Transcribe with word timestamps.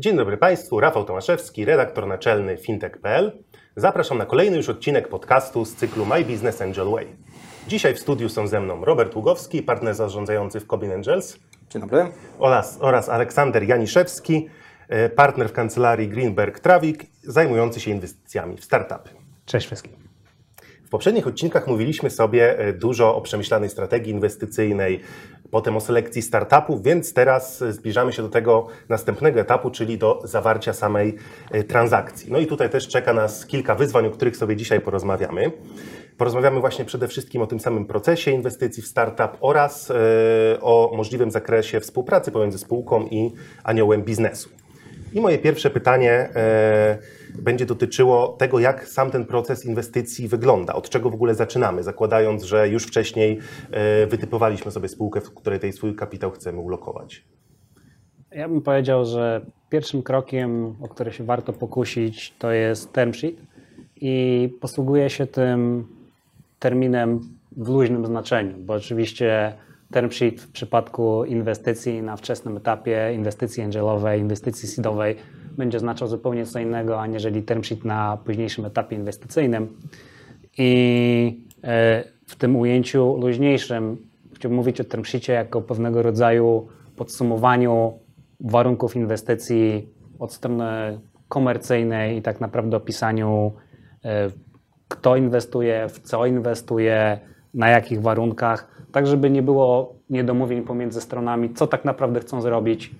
Dzień 0.00 0.16
dobry 0.16 0.36
Państwu, 0.36 0.80
Rafał 0.80 1.04
Tomaszewski, 1.04 1.64
redaktor 1.64 2.06
naczelny 2.06 2.56
fintech.pl. 2.56 3.42
Zapraszam 3.76 4.18
na 4.18 4.26
kolejny 4.26 4.56
już 4.56 4.68
odcinek 4.68 5.08
podcastu 5.08 5.64
z 5.64 5.74
cyklu 5.74 6.06
My 6.06 6.24
Business 6.24 6.62
Angel 6.62 6.90
Way. 6.90 7.06
Dzisiaj 7.68 7.94
w 7.94 7.98
studiu 7.98 8.28
są 8.28 8.46
ze 8.46 8.60
mną 8.60 8.84
Robert 8.84 9.16
Ługowski, 9.16 9.62
partner 9.62 9.94
zarządzający 9.94 10.60
w 10.60 10.66
Cobin 10.66 10.92
Angels. 10.92 11.38
Dzień 11.70 11.82
dobry. 11.82 12.06
Oraz, 12.38 12.78
oraz 12.80 13.08
Aleksander 13.08 13.62
Janiszewski, 13.62 14.48
e, 14.88 15.08
partner 15.08 15.48
w 15.48 15.52
kancelarii 15.52 16.08
Greenberg 16.08 16.60
Trawik, 16.60 17.06
zajmujący 17.22 17.80
się 17.80 17.90
inwestycjami 17.90 18.56
w 18.56 18.64
startupy. 18.64 19.10
Cześć 19.46 19.66
wszystkim. 19.66 20.08
W 20.88 20.90
poprzednich 20.90 21.26
odcinkach 21.26 21.66
mówiliśmy 21.66 22.10
sobie 22.10 22.58
e, 22.58 22.72
dużo 22.72 23.16
o 23.16 23.20
przemyślanej 23.20 23.70
strategii 23.70 24.12
inwestycyjnej, 24.12 25.00
potem 25.50 25.76
o 25.76 25.80
selekcji 25.80 26.22
startupów, 26.22 26.82
więc 26.82 27.12
teraz 27.12 27.62
e, 27.62 27.72
zbliżamy 27.72 28.12
się 28.12 28.22
do 28.22 28.28
tego 28.28 28.66
następnego 28.88 29.40
etapu, 29.40 29.70
czyli 29.70 29.98
do 29.98 30.20
zawarcia 30.24 30.72
samej 30.72 31.16
e, 31.50 31.64
transakcji. 31.64 32.32
No 32.32 32.38
i 32.38 32.46
tutaj 32.46 32.70
też 32.70 32.88
czeka 32.88 33.12
nas 33.12 33.46
kilka 33.46 33.74
wyzwań, 33.74 34.06
o 34.06 34.10
których 34.10 34.36
sobie 34.36 34.56
dzisiaj 34.56 34.80
porozmawiamy. 34.80 35.52
Porozmawiamy 36.16 36.60
właśnie 36.60 36.84
przede 36.84 37.08
wszystkim 37.08 37.42
o 37.42 37.46
tym 37.46 37.60
samym 37.60 37.86
procesie 37.86 38.30
inwestycji 38.30 38.82
w 38.82 38.86
startup 38.86 39.36
oraz 39.40 39.92
o 40.60 40.92
możliwym 40.96 41.30
zakresie 41.30 41.80
współpracy 41.80 42.30
pomiędzy 42.30 42.58
spółką 42.58 43.06
i 43.06 43.32
aniołem 43.64 44.02
biznesu. 44.02 44.48
I 45.12 45.20
moje 45.20 45.38
pierwsze 45.38 45.70
pytanie 45.70 46.12
e, 46.12 46.98
będzie 47.34 47.66
dotyczyło 47.66 48.28
tego, 48.28 48.58
jak 48.58 48.88
sam 48.88 49.10
ten 49.10 49.26
proces 49.26 49.64
inwestycji 49.64 50.28
wygląda, 50.28 50.72
od 50.72 50.88
czego 50.88 51.10
w 51.10 51.14
ogóle 51.14 51.34
zaczynamy, 51.34 51.82
zakładając, 51.82 52.42
że 52.42 52.68
już 52.68 52.84
wcześniej 52.84 53.38
e, 53.70 54.06
wytypowaliśmy 54.06 54.70
sobie 54.70 54.88
spółkę, 54.88 55.20
w 55.20 55.34
której 55.34 55.60
ten 55.60 55.72
swój 55.72 55.94
kapitał 55.94 56.30
chcemy 56.30 56.58
ulokować. 56.58 57.24
Ja 58.32 58.48
bym 58.48 58.62
powiedział, 58.62 59.04
że 59.04 59.46
pierwszym 59.70 60.02
krokiem, 60.02 60.76
o 60.82 60.88
który 60.88 61.12
się 61.12 61.24
warto 61.24 61.52
pokusić, 61.52 62.34
to 62.38 62.52
jest 62.52 62.92
term 62.92 63.12
sheet 63.12 63.36
i 63.96 64.48
posługuję 64.60 65.10
się 65.10 65.26
tym 65.26 65.86
terminem 66.58 67.20
w 67.56 67.68
luźnym 67.68 68.06
znaczeniu, 68.06 68.54
bo 68.58 68.74
oczywiście 68.74 69.54
term 69.90 70.10
sheet 70.10 70.40
w 70.40 70.52
przypadku 70.52 71.24
inwestycji 71.24 72.02
na 72.02 72.16
wczesnym 72.16 72.56
etapie, 72.56 73.12
inwestycji 73.14 73.62
angelowej, 73.62 74.20
inwestycji 74.20 74.68
seedowej 74.68 75.16
będzie 75.56 75.78
znaczał 75.78 76.08
zupełnie 76.08 76.46
co 76.46 76.58
innego, 76.58 77.00
aniżeli 77.00 77.42
term 77.42 77.62
sheet 77.62 77.84
na 77.84 78.18
późniejszym 78.24 78.64
etapie 78.64 78.96
inwestycyjnym. 78.96 79.76
I 80.58 81.44
e, 81.64 82.04
w 82.26 82.36
tym 82.36 82.56
ujęciu 82.56 83.16
luźniejszym 83.16 83.96
chciałbym 84.34 84.56
mówić 84.56 84.80
o 84.80 84.84
term 84.84 85.04
sheetie 85.04 85.32
jako 85.32 85.62
pewnego 85.62 86.02
rodzaju 86.02 86.68
podsumowaniu 86.96 87.98
warunków 88.40 88.96
inwestycji 88.96 89.88
od 90.18 90.32
strony 90.32 91.00
komercyjnej 91.28 92.16
i 92.16 92.22
tak 92.22 92.40
naprawdę 92.40 92.76
opisaniu, 92.76 93.52
e, 94.04 94.30
kto 94.88 95.16
inwestuje, 95.16 95.88
w 95.88 96.00
co 96.00 96.26
inwestuje, 96.26 97.18
na 97.54 97.68
jakich 97.68 98.02
warunkach 98.02 98.77
tak 98.92 99.06
żeby 99.06 99.30
nie 99.30 99.42
było 99.42 99.94
niedomówień 100.10 100.62
pomiędzy 100.62 101.00
stronami, 101.00 101.54
co 101.54 101.66
tak 101.66 101.84
naprawdę 101.84 102.20
chcą 102.20 102.40
zrobić. 102.42 102.94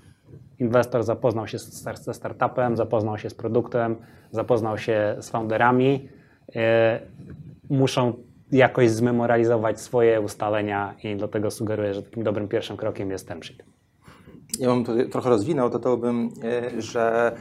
Inwestor 0.58 1.03
zapoznał 1.03 1.47
się 1.47 1.58
ze 1.94 2.14
startupem, 2.14 2.77
zapoznał 2.77 3.19
się 3.19 3.31
z 3.31 3.34
produktem, 3.34 3.97
zapoznał 4.31 4.78
się 4.78 5.16
z 5.20 5.31
founderami. 5.31 6.09
E, 6.56 7.00
muszą 7.70 8.12
jakoś 8.53 8.91
zmemorializować 8.91 9.81
swoje 9.81 10.20
ustalenia 10.20 10.94
i 11.05 11.16
dlatego 11.16 11.50
sugeruję, 11.50 11.94
że 11.94 12.03
takim 12.03 12.22
dobrym 12.22 12.48
pierwszym 12.48 12.77
krokiem 12.77 13.11
jest 13.11 13.28
ten 13.28 13.42
sheet. 13.42 13.62
Ja 14.59 14.69
bym 14.69 14.84
to 14.84 14.92
trochę 15.11 15.31
rozwinął, 15.31 15.70
dodałbym, 15.70 16.31
e, 16.44 16.81
że 16.81 17.33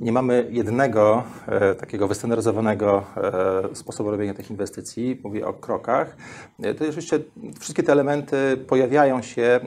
nie 0.00 0.12
mamy 0.12 0.46
jednego 0.50 1.22
e, 1.46 1.74
takiego 1.74 2.08
wystandaryzowanego 2.08 3.04
e, 3.72 3.76
sposobu 3.76 4.10
robienia 4.10 4.34
tych 4.34 4.50
inwestycji. 4.50 5.20
Mówię 5.24 5.46
o 5.46 5.52
krokach. 5.52 6.16
E, 6.62 6.74
to 6.74 6.84
oczywiście 6.84 7.20
wszystkie 7.60 7.82
te 7.82 7.92
elementy 7.92 8.56
pojawiają 8.68 9.22
się, 9.22 9.42
e, 9.42 9.60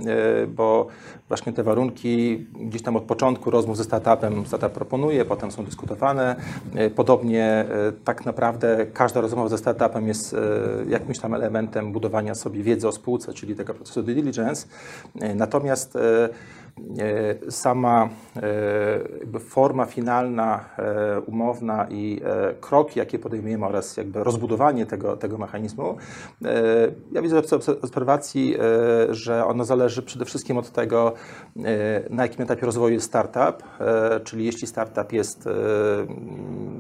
bo 0.47 0.87
właśnie 1.27 1.53
te 1.53 1.63
warunki 1.63 2.47
gdzieś 2.59 2.81
tam 2.81 2.95
od 2.95 3.03
początku 3.03 3.51
rozmów 3.51 3.77
ze 3.77 3.83
startupem 3.83 4.45
startup 4.45 4.71
proponuje, 4.71 5.25
potem 5.25 5.51
są 5.51 5.65
dyskutowane. 5.65 6.35
E, 6.75 6.89
podobnie 6.89 7.43
e, 7.43 7.65
tak 8.03 8.25
naprawdę 8.25 8.85
każda 8.93 9.21
rozmowa 9.21 9.49
ze 9.49 9.57
startupem 9.57 10.07
jest 10.07 10.35
jakimś 10.89 11.19
tam 11.19 11.33
elementem 11.33 11.91
budowania 11.91 12.35
sobie 12.35 12.63
wiedzy 12.63 12.87
o 12.87 12.91
spółce, 12.91 13.33
czyli 13.33 13.55
tego 13.55 13.73
procesu 13.73 14.03
due 14.03 14.15
diligence. 14.15 14.67
Natomiast 15.35 15.97
sama 17.49 18.09
e, 19.35 19.39
forma 19.39 19.85
finalna, 19.85 20.65
e, 20.77 21.19
umowna 21.19 21.87
i 21.89 22.21
kroki, 22.61 22.99
jakie 22.99 23.19
podejmujemy 23.19 23.65
oraz 23.65 23.97
jakby 23.97 24.23
rozbudowanie 24.23 24.85
tego, 24.85 25.17
tego 25.17 25.37
mechanizmu, 25.37 25.97
ja 27.11 27.21
widzę 27.21 27.41
w 27.41 27.69
obserwacji, 27.69 28.55
że 29.09 29.45
ono 29.45 29.65
zależy 29.65 30.01
przede 30.01 30.25
wszystkim 30.25 30.57
od 30.57 30.71
tego, 30.71 31.13
na 32.09 32.23
jakim 32.23 32.41
etapie 32.41 32.65
rozwoju 32.65 32.93
jest 32.93 33.05
startup, 33.05 33.63
czyli 34.23 34.45
jeśli 34.45 34.67
startup 34.67 35.13
jest 35.13 35.49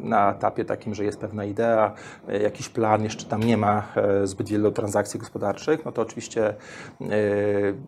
na 0.03 0.31
etapie 0.31 0.65
takim, 0.65 0.95
że 0.95 1.03
jest 1.03 1.19
pewna 1.19 1.45
idea, 1.45 1.93
jakiś 2.41 2.69
plan, 2.69 3.03
jeszcze 3.03 3.25
tam 3.25 3.43
nie 3.43 3.57
ma 3.57 3.87
zbyt 4.23 4.49
wielu 4.49 4.71
transakcji 4.71 5.19
gospodarczych, 5.19 5.85
no 5.85 5.91
to 5.91 6.01
oczywiście 6.01 6.53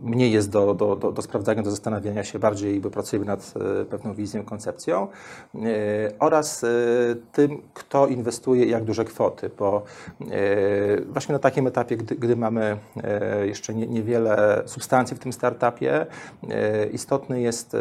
mniej 0.03 0.31
jest 0.31 0.49
do, 0.49 0.73
do, 0.73 0.95
do, 0.95 1.11
do 1.11 1.21
sprawdzania, 1.21 1.63
do 1.63 1.71
zastanawiania, 1.71 1.98
zastanawiania 1.99 2.23
się 2.23 2.39
bardziej, 2.39 2.81
bo 2.81 2.89
pracujemy 2.89 3.25
nad 3.25 3.53
e, 3.81 3.85
pewną 3.85 4.13
wizją, 4.13 4.43
koncepcją 4.45 5.07
e, 5.55 5.59
oraz 6.19 6.63
e, 6.63 6.67
tym, 7.31 7.61
kto 7.73 8.07
inwestuje 8.07 8.65
i 8.65 8.69
jak 8.69 8.83
duże 8.83 9.05
kwoty, 9.05 9.49
bo 9.57 9.83
właśnie 11.09 11.33
na 11.33 11.39
takim 11.39 11.67
etapie, 11.67 11.97
gdy, 11.97 12.15
gdy 12.15 12.35
mamy 12.35 12.77
jeszcze 13.43 13.73
nie, 13.73 13.87
niewiele 13.87 14.63
substancji 14.65 15.15
w 15.17 15.19
tym 15.19 15.33
startupie, 15.33 16.05
istotny 16.91 17.41
jest 17.41 17.75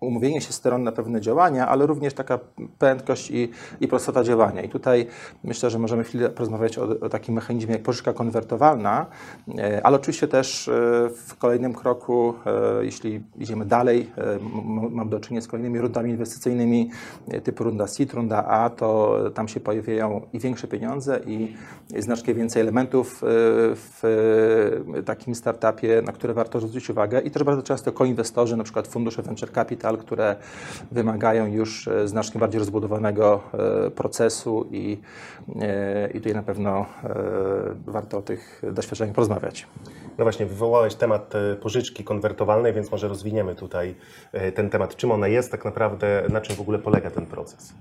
umówienie 0.00 0.40
się 0.40 0.52
stron 0.52 0.82
na 0.82 0.92
pewne 0.92 1.20
działania, 1.20 1.68
ale 1.68 1.86
również 1.86 2.14
taka 2.14 2.38
prędkość 2.78 3.30
i, 3.30 3.50
i 3.80 3.88
prostota 3.88 4.24
działania. 4.24 4.62
I 4.62 4.68
tutaj 4.68 5.06
myślę, 5.44 5.70
że 5.70 5.78
możemy 5.78 6.04
chwilę 6.04 6.30
porozmawiać 6.30 6.78
o, 6.78 6.82
o 7.00 7.08
takim 7.08 7.34
mechanizmie 7.34 7.72
jak 7.72 7.82
pożyczka 7.82 8.12
konwertowalna, 8.12 9.06
e, 9.58 9.86
ale 9.86 9.96
oczywiście 9.96 10.28
też 10.28 10.68
e, 10.68 10.72
w 11.26 11.36
kolejnym 11.38 11.74
kroku, 11.74 12.34
e, 12.46 12.84
jeśli 12.84 13.20
idziemy 13.38 13.64
dalej, 13.64 14.10
mam 14.90 15.08
do 15.08 15.20
czynienia 15.20 15.40
z 15.40 15.48
kolejnymi 15.48 15.78
rundami 15.80 16.10
inwestycyjnymi 16.10 16.90
typu 17.44 17.64
runda 17.64 17.86
seed, 17.86 18.14
runda 18.14 18.44
A, 18.44 18.70
to 18.70 19.18
tam 19.34 19.48
się 19.48 19.60
pojawiają 19.60 20.20
i 20.32 20.38
większe 20.38 20.68
pieniądze 20.68 21.20
i 21.26 21.54
znacznie 21.98 22.34
więcej 22.34 22.62
elementów 22.62 23.22
w 23.74 24.02
takim 25.06 25.34
startupie, 25.34 26.02
na 26.02 26.12
które 26.12 26.34
warto 26.34 26.60
zwrócić 26.60 26.90
uwagę 26.90 27.20
i 27.20 27.30
też 27.30 27.42
bardzo 27.42 27.62
często 27.62 27.92
koinwestorzy, 27.92 28.56
na 28.56 28.64
przykład 28.64 28.88
fundusze 28.88 29.22
venture 29.22 29.50
capital, 29.58 29.98
które 29.98 30.36
wymagają 30.92 31.46
już 31.46 31.88
e, 31.88 32.08
znacznie 32.08 32.40
bardziej 32.40 32.58
rozbudowanego 32.58 33.42
e, 33.86 33.90
procesu 33.90 34.68
i, 34.70 35.00
e, 35.60 36.10
i 36.10 36.18
tutaj 36.18 36.34
na 36.34 36.42
pewno 36.42 36.86
warto 37.86 38.18
o 38.18 38.22
tych 38.22 38.62
doświadczeniach 38.72 39.14
porozmawiać. 39.14 39.66
No 40.18 40.24
właśnie, 40.24 40.46
wywołałeś 40.46 40.94
temat 40.94 41.34
pożyczki 41.60 42.04
konwertowalnej, 42.04 42.72
więc 42.72 42.90
może 42.90 43.08
rozwiniemy 43.08 43.54
tutaj 43.54 43.94
ten 44.54 44.70
temat. 44.70 44.96
Czym 44.96 45.12
ona 45.12 45.28
jest 45.28 45.50
tak 45.50 45.64
naprawdę, 45.64 46.24
na 46.30 46.40
czym 46.40 46.56
w 46.56 46.60
ogóle 46.60 46.78
polega 46.78 47.10
ten 47.10 47.26
proces? 47.26 47.74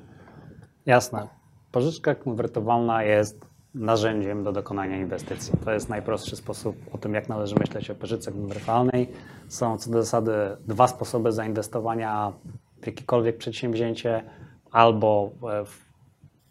Jasne. 0.85 1.27
Pożyczka 1.71 2.15
konwertowalna 2.15 3.03
jest 3.03 3.45
narzędziem 3.73 4.43
do 4.43 4.51
dokonania 4.51 4.97
inwestycji. 4.97 5.53
To 5.65 5.71
jest 5.71 5.89
najprostszy 5.89 6.35
sposób 6.35 6.75
o 6.91 6.97
tym, 6.97 7.13
jak 7.13 7.29
należy 7.29 7.55
myśleć 7.59 7.89
o 7.89 7.95
pożyczce 7.95 8.31
konwertowalnej. 8.31 9.09
Są 9.47 9.77
co 9.77 9.91
do 9.91 10.03
zasady 10.03 10.33
dwa 10.67 10.87
sposoby 10.87 11.31
zainwestowania 11.31 12.33
w 12.81 12.85
jakiekolwiek 12.85 13.37
przedsięwzięcie, 13.37 14.23
albo 14.71 15.31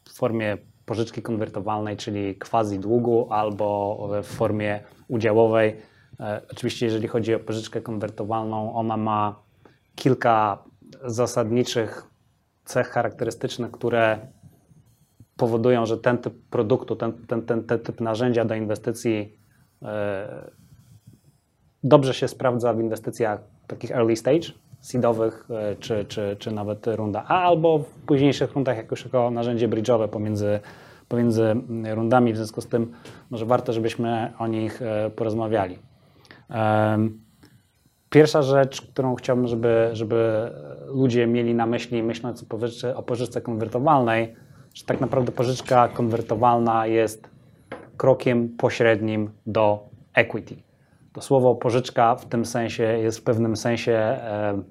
w 0.06 0.12
formie 0.12 0.58
pożyczki 0.86 1.22
konwertowalnej, 1.22 1.96
czyli 1.96 2.34
quasi 2.34 2.78
długu, 2.78 3.26
albo 3.30 4.08
w 4.22 4.26
formie 4.26 4.80
udziałowej. 5.08 5.76
E, 6.20 6.42
oczywiście, 6.52 6.86
jeżeli 6.86 7.08
chodzi 7.08 7.34
o 7.34 7.38
pożyczkę 7.38 7.80
konwertowalną, 7.80 8.74
ona 8.74 8.96
ma 8.96 9.42
kilka 9.94 10.64
zasadniczych 11.04 12.02
cech 12.64 12.88
charakterystycznych, 12.88 13.70
które 13.70 14.18
powodują, 15.36 15.86
że 15.86 15.98
ten 15.98 16.18
typ 16.18 16.34
produktu, 16.50 16.96
ten, 16.96 17.12
ten, 17.12 17.42
ten, 17.42 17.64
ten 17.64 17.78
typ 17.78 18.00
narzędzia 18.00 18.44
do 18.44 18.54
inwestycji 18.54 19.38
e, 19.82 20.50
dobrze 21.84 22.14
się 22.14 22.28
sprawdza 22.28 22.74
w 22.74 22.80
inwestycjach 22.80 23.40
takich 23.66 23.90
early 23.90 24.16
stage, 24.16 24.48
seedowych, 24.80 25.48
e, 25.50 25.76
czy, 25.76 26.04
czy, 26.04 26.36
czy 26.38 26.50
nawet 26.50 26.86
runda 26.86 27.24
A, 27.28 27.42
albo 27.42 27.78
w 27.78 27.88
późniejszych 27.88 28.52
rundach 28.52 28.76
jako 28.76 29.30
narzędzie 29.30 29.68
bridge'owe 29.68 30.08
pomiędzy, 30.08 30.60
pomiędzy 31.08 31.56
rundami. 31.94 32.32
W 32.32 32.36
związku 32.36 32.60
z 32.60 32.66
tym 32.66 32.92
może 33.30 33.46
warto, 33.46 33.72
żebyśmy 33.72 34.32
o 34.38 34.46
nich 34.46 34.82
e, 34.82 35.10
porozmawiali. 35.10 35.78
Pierwsza 38.10 38.42
rzecz, 38.42 38.82
którą 38.82 39.14
chciałbym, 39.14 39.46
żeby, 39.46 39.90
żeby 39.92 40.50
ludzie 40.86 41.26
mieli 41.26 41.54
na 41.54 41.66
myśli, 41.66 42.02
myśląc 42.02 42.42
o 42.42 42.46
pożyczce, 42.46 42.96
o 42.96 43.02
pożyczce 43.02 43.40
konwertowalnej, 43.40 44.34
że 44.76 44.84
tak 44.84 45.00
naprawdę 45.00 45.32
pożyczka 45.32 45.88
konwertowalna 45.88 46.86
jest 46.86 47.30
krokiem 47.96 48.48
pośrednim 48.48 49.30
do 49.46 49.88
equity. 50.14 50.56
To 51.12 51.20
słowo 51.20 51.54
pożyczka 51.54 52.16
w 52.16 52.26
tym 52.26 52.44
sensie 52.44 52.82
jest 52.82 53.18
w 53.18 53.22
pewnym 53.22 53.56
sensie 53.56 53.92
e, 53.92 54.62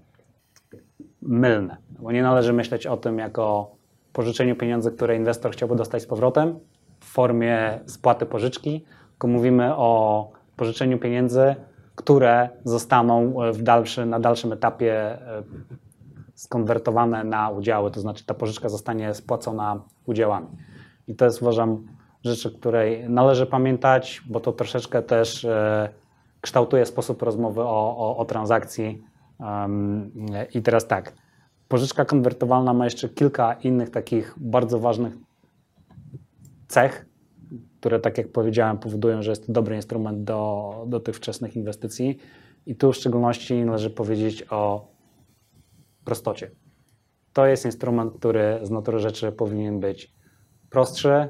mylne, 1.22 1.78
bo 2.00 2.12
nie 2.12 2.24
należy 2.24 2.54
myśleć 2.54 2.88
o 2.88 2.98
tym 2.98 3.20
jako 3.20 3.76
pożyczeniu 4.14 4.56
pieniędzy, 4.56 4.92
które 4.92 5.16
inwestor 5.16 5.52
chciałby 5.52 5.76
dostać 5.76 6.04
z 6.04 6.06
powrotem 6.06 6.60
w 7.00 7.06
formie 7.06 7.80
spłaty 7.86 8.26
pożyczki, 8.26 8.86
tylko 9.12 9.28
mówimy 9.28 9.76
o 9.76 10.32
pożyczeniu 10.56 11.00
pieniędzy, 11.00 11.56
które 11.96 12.50
zostaną 12.64 13.34
w 13.54 13.62
dalszy, 13.62 14.06
na 14.06 14.20
dalszym 14.20 14.54
etapie 14.54 14.94
e, 14.94 15.44
skonwertowane 16.36 17.24
na 17.24 17.50
udziały, 17.50 17.92
to 17.92 18.00
znaczy 18.00 18.26
ta 18.26 18.34
pożyczka 18.34 18.70
zostanie 18.70 19.14
spłacona 19.14 19.82
udziałami. 20.06 20.48
I 21.08 21.16
to 21.16 21.26
jest 21.26 21.42
uważam 21.42 21.88
rzecz, 22.24 22.46
o 22.46 22.50
której 22.50 23.10
należy 23.10 23.46
pamiętać, 23.46 24.22
bo 24.30 24.40
to 24.40 24.52
troszeczkę 24.52 25.02
też 25.02 25.46
e, 25.46 25.90
kształtuje 26.42 26.86
sposób 26.86 27.22
rozmowy 27.22 27.62
o, 27.62 27.98
o, 27.98 28.18
o 28.18 28.26
transakcji. 28.26 29.04
I 30.54 30.62
teraz 30.62 30.88
tak, 30.88 31.14
pożyczka 31.68 32.06
konwertowalna 32.06 32.74
ma 32.74 32.84
jeszcze 32.84 33.10
kilka 33.10 33.54
innych 33.54 33.90
takich 33.90 34.36
bardzo 34.38 34.80
ważnych 34.80 35.14
cech, 36.68 37.06
które, 37.80 38.00
tak 38.00 38.18
jak 38.18 38.32
powiedziałem, 38.32 38.78
powodują, 38.78 39.22
że 39.22 39.32
jest 39.32 39.48
to 39.48 39.54
dobry 39.54 39.76
instrument 39.76 40.24
do, 40.24 40.84
do 40.88 41.00
tych 41.00 41.16
wczesnych 41.16 41.56
inwestycji. 41.56 42.18
I 42.66 42.76
tu 42.76 42.92
w 42.92 42.96
szczególności 42.96 43.66
należy 43.66 43.90
powiedzieć 43.90 44.46
o 44.50 44.88
prostocie. 46.06 46.52
To 47.34 47.46
jest 47.46 47.66
instrument, 47.66 48.14
który 48.14 48.60
z 48.62 48.72
natury 48.72 49.00
rzeczy 49.00 49.32
powinien 49.32 49.80
być 49.80 50.14
prostszy, 50.70 51.28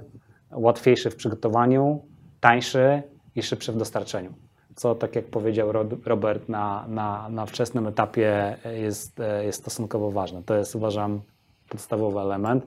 łatwiejszy 0.51 1.10
w 1.10 1.16
przygotowaniu, 1.16 2.06
tańszy 2.39 3.04
i 3.36 3.44
szybszy 3.44 3.72
w 3.72 3.77
dostarczeniu. 3.77 4.33
Co, 4.75 4.95
tak 4.95 5.16
jak 5.16 5.25
powiedział 5.25 5.72
Robert, 6.06 6.50
na, 6.50 6.86
na, 6.88 7.30
na 7.30 7.45
wczesnym 7.45 7.88
etapie 7.88 8.57
jest, 8.81 9.22
jest 9.44 9.60
stosunkowo 9.62 10.12
ważne. 10.12 10.44
To 10.44 10.56
jest, 10.56 10.75
uważam, 10.75 11.22
podstawowy 11.69 12.19
element. 12.19 12.66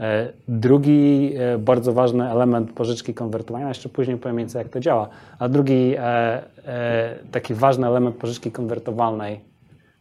E, 0.00 0.32
drugi 0.48 1.34
e, 1.36 1.58
bardzo 1.58 1.92
ważny 1.92 2.30
element 2.30 2.72
pożyczki 2.72 3.14
konwertowania, 3.14 3.68
jeszcze 3.68 3.88
później 3.88 4.16
powiem 4.16 4.36
więcej 4.36 4.58
jak 4.58 4.68
to 4.68 4.80
działa, 4.80 5.08
a 5.38 5.48
drugi 5.48 5.94
e, 5.98 6.42
taki 7.30 7.54
ważny 7.54 7.86
element 7.86 8.16
pożyczki 8.16 8.52
konwertowalnej, 8.52 9.40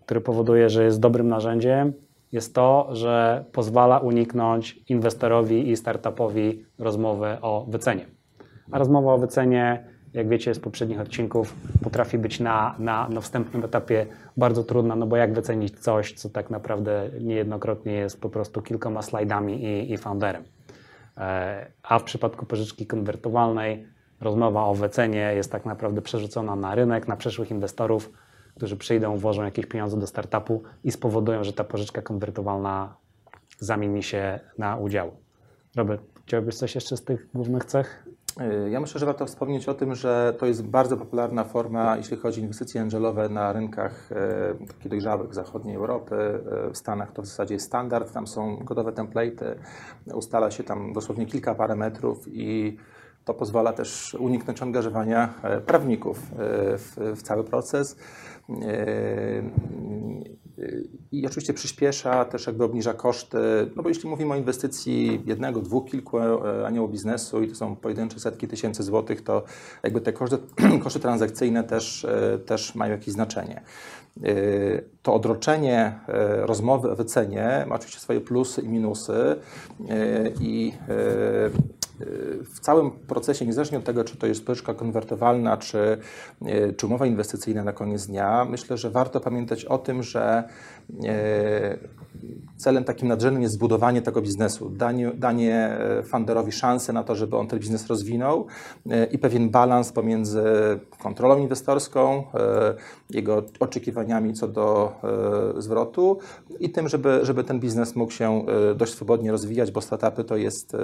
który 0.05 0.21
powoduje, 0.21 0.69
że 0.69 0.83
jest 0.83 0.99
dobrym 0.99 1.27
narzędziem, 1.27 1.93
jest 2.31 2.55
to, 2.55 2.89
że 2.91 3.45
pozwala 3.51 3.99
uniknąć 3.99 4.79
inwestorowi 4.89 5.69
i 5.69 5.77
startupowi 5.77 6.65
rozmowy 6.79 7.37
o 7.41 7.65
wycenie. 7.69 8.05
A 8.71 8.79
rozmowa 8.79 9.13
o 9.13 9.17
wycenie 9.17 9.93
jak 10.13 10.27
wiecie 10.27 10.53
z 10.53 10.59
poprzednich 10.59 10.99
odcinków, 10.99 11.55
potrafi 11.83 12.17
być 12.17 12.39
na, 12.39 12.75
na, 12.79 13.09
na 13.09 13.21
wstępnym 13.21 13.63
etapie 13.63 14.05
bardzo 14.37 14.63
trudna, 14.63 14.95
no 14.95 15.07
bo 15.07 15.15
jak 15.15 15.33
wycenić 15.33 15.79
coś, 15.79 16.13
co 16.13 16.29
tak 16.29 16.49
naprawdę 16.49 17.09
niejednokrotnie 17.21 17.93
jest 17.93 18.21
po 18.21 18.29
prostu 18.29 18.61
kilkoma 18.61 19.01
slajdami 19.01 19.63
i, 19.63 19.93
i 19.93 19.97
founderem. 19.97 20.43
E, 21.17 21.67
a 21.83 21.99
w 21.99 22.03
przypadku 22.03 22.45
pożyczki 22.45 22.87
konwertowalnej 22.87 23.87
rozmowa 24.21 24.65
o 24.65 24.75
wycenie 24.75 25.33
jest 25.35 25.51
tak 25.51 25.65
naprawdę 25.65 26.01
przerzucona 26.01 26.55
na 26.55 26.75
rynek, 26.75 27.07
na 27.07 27.17
przyszłych 27.17 27.51
inwestorów, 27.51 28.11
którzy 28.55 28.77
przyjdą, 28.77 29.17
włożą 29.17 29.43
jakieś 29.43 29.65
pieniądze 29.65 29.99
do 29.99 30.07
startupu 30.07 30.63
i 30.83 30.91
spowodują, 30.91 31.43
że 31.43 31.53
ta 31.53 31.63
pożyczka 31.63 32.01
konwertowalna 32.01 32.95
zamieni 33.59 34.03
się 34.03 34.39
na 34.57 34.77
udział. 34.77 35.11
Robert, 35.75 36.01
chciałbyś 36.25 36.55
coś 36.55 36.75
jeszcze 36.75 36.97
z 36.97 37.03
tych 37.03 37.29
głównych 37.33 37.65
cech 37.65 38.05
Y, 38.41 38.69
ja 38.69 38.79
myślę, 38.79 38.99
że 38.99 39.05
warto 39.05 39.25
wspomnieć 39.25 39.69
o 39.69 39.73
tym, 39.73 39.95
że 39.95 40.33
to 40.39 40.45
jest 40.45 40.63
bardzo 40.63 40.97
popularna 40.97 41.43
forma, 41.43 41.97
jeśli 41.97 42.17
chodzi 42.17 42.41
o 42.41 42.43
inwestycje 42.43 42.81
angelowe 42.81 43.29
na 43.29 43.53
rynkach 43.53 44.09
e, 44.11 44.65
takich 44.67 44.89
dojrzałych 44.89 45.33
zachodniej 45.33 45.75
Europy. 45.75 46.15
E, 46.15 46.71
w 46.71 46.77
Stanach 46.77 47.11
to 47.11 47.21
w 47.21 47.25
zasadzie 47.25 47.53
jest 47.53 47.65
standard, 47.65 48.13
tam 48.13 48.27
są 48.27 48.57
gotowe 48.57 48.91
template'y, 48.91 49.55
ustala 50.13 50.51
się 50.51 50.63
tam 50.63 50.93
dosłownie 50.93 51.25
kilka 51.25 51.55
parametrów 51.55 52.27
i 52.27 52.77
to 53.25 53.33
pozwala 53.33 53.73
też 53.73 54.13
uniknąć 54.19 54.61
angażowania 54.61 55.33
e, 55.43 55.61
prawników 55.61 56.19
w, 56.77 57.13
w 57.15 57.21
cały 57.21 57.43
proces. 57.43 57.97
I 61.11 61.25
oczywiście 61.27 61.53
przyspiesza, 61.53 62.25
też 62.25 62.47
jakby 62.47 62.63
obniża 62.63 62.93
koszty, 62.93 63.37
no 63.75 63.83
bo 63.83 63.89
jeśli 63.89 64.09
mówimy 64.09 64.33
o 64.33 64.37
inwestycji 64.37 65.21
jednego, 65.25 65.61
dwóch, 65.61 65.85
kilku 65.85 66.19
e, 66.19 66.67
aniołów 66.67 66.91
biznesu 66.91 67.43
i 67.43 67.47
to 67.47 67.55
są 67.55 67.75
pojedyncze 67.75 68.19
setki 68.19 68.47
tysięcy 68.47 68.83
złotych, 68.83 69.21
to 69.21 69.43
jakby 69.83 70.01
te 70.01 70.13
koszty, 70.13 70.37
koszty 70.83 70.99
transakcyjne 70.99 71.63
też, 71.63 72.05
e, 72.05 72.39
też 72.39 72.75
mają 72.75 72.91
jakieś 72.91 73.13
znaczenie. 73.13 73.61
E, 74.23 74.31
to 75.01 75.13
odroczenie 75.13 75.99
rozmowy 76.41 76.91
o 76.91 76.95
wycenie 76.95 77.65
ma 77.67 77.75
oczywiście 77.75 77.99
swoje 77.99 78.21
plusy 78.21 78.61
i 78.61 78.69
minusy 78.69 79.35
i 80.39 80.73
w 82.43 82.59
całym 82.59 82.91
procesie, 82.91 83.45
niezależnie 83.45 83.77
od 83.77 83.83
tego, 83.83 84.03
czy 84.03 84.17
to 84.17 84.27
jest 84.27 84.45
pożyczka 84.45 84.73
konwertowalna, 84.73 85.57
czy, 85.57 85.97
czy 86.77 86.85
umowa 86.87 87.05
inwestycyjna 87.05 87.63
na 87.63 87.73
koniec 87.73 88.07
dnia, 88.07 88.45
myślę, 88.45 88.77
że 88.77 88.89
warto 88.89 89.19
pamiętać 89.19 89.65
o 89.65 89.77
tym, 89.77 90.03
że 90.03 90.43
E, 90.82 90.82
celem 92.57 92.83
takim 92.83 93.07
nadrzędnym 93.07 93.43
jest 93.43 93.55
zbudowanie 93.55 94.01
tego 94.01 94.21
biznesu, 94.21 94.69
danie, 94.69 95.11
danie 95.15 95.55
e, 95.55 96.03
funderowi 96.03 96.51
szansy 96.51 96.93
na 96.93 97.03
to, 97.03 97.15
żeby 97.15 97.37
on 97.37 97.47
ten 97.47 97.59
biznes 97.59 97.87
rozwinął 97.87 98.47
e, 98.89 99.05
i 99.05 99.17
pewien 99.17 99.49
balans 99.49 99.91
pomiędzy 99.91 100.43
kontrolą 100.99 101.37
inwestorską, 101.37 102.23
jego 103.09 103.43
oczekiwaniami 103.59 104.33
co 104.33 104.47
do 104.47 104.95
zwrotu 105.57 106.19
i 106.59 106.69
tym, 106.69 106.89
żeby, 106.89 107.19
żeby 107.23 107.43
ten 107.43 107.59
biznes 107.59 107.95
mógł 107.95 108.11
się 108.11 108.45
dość 108.75 108.93
swobodnie 108.93 109.31
rozwijać, 109.31 109.71
bo 109.71 109.81
startupy 109.81 110.23
to 110.23 110.37
jest 110.37 110.77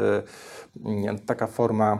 taka 1.25 1.47
forma 1.47 1.99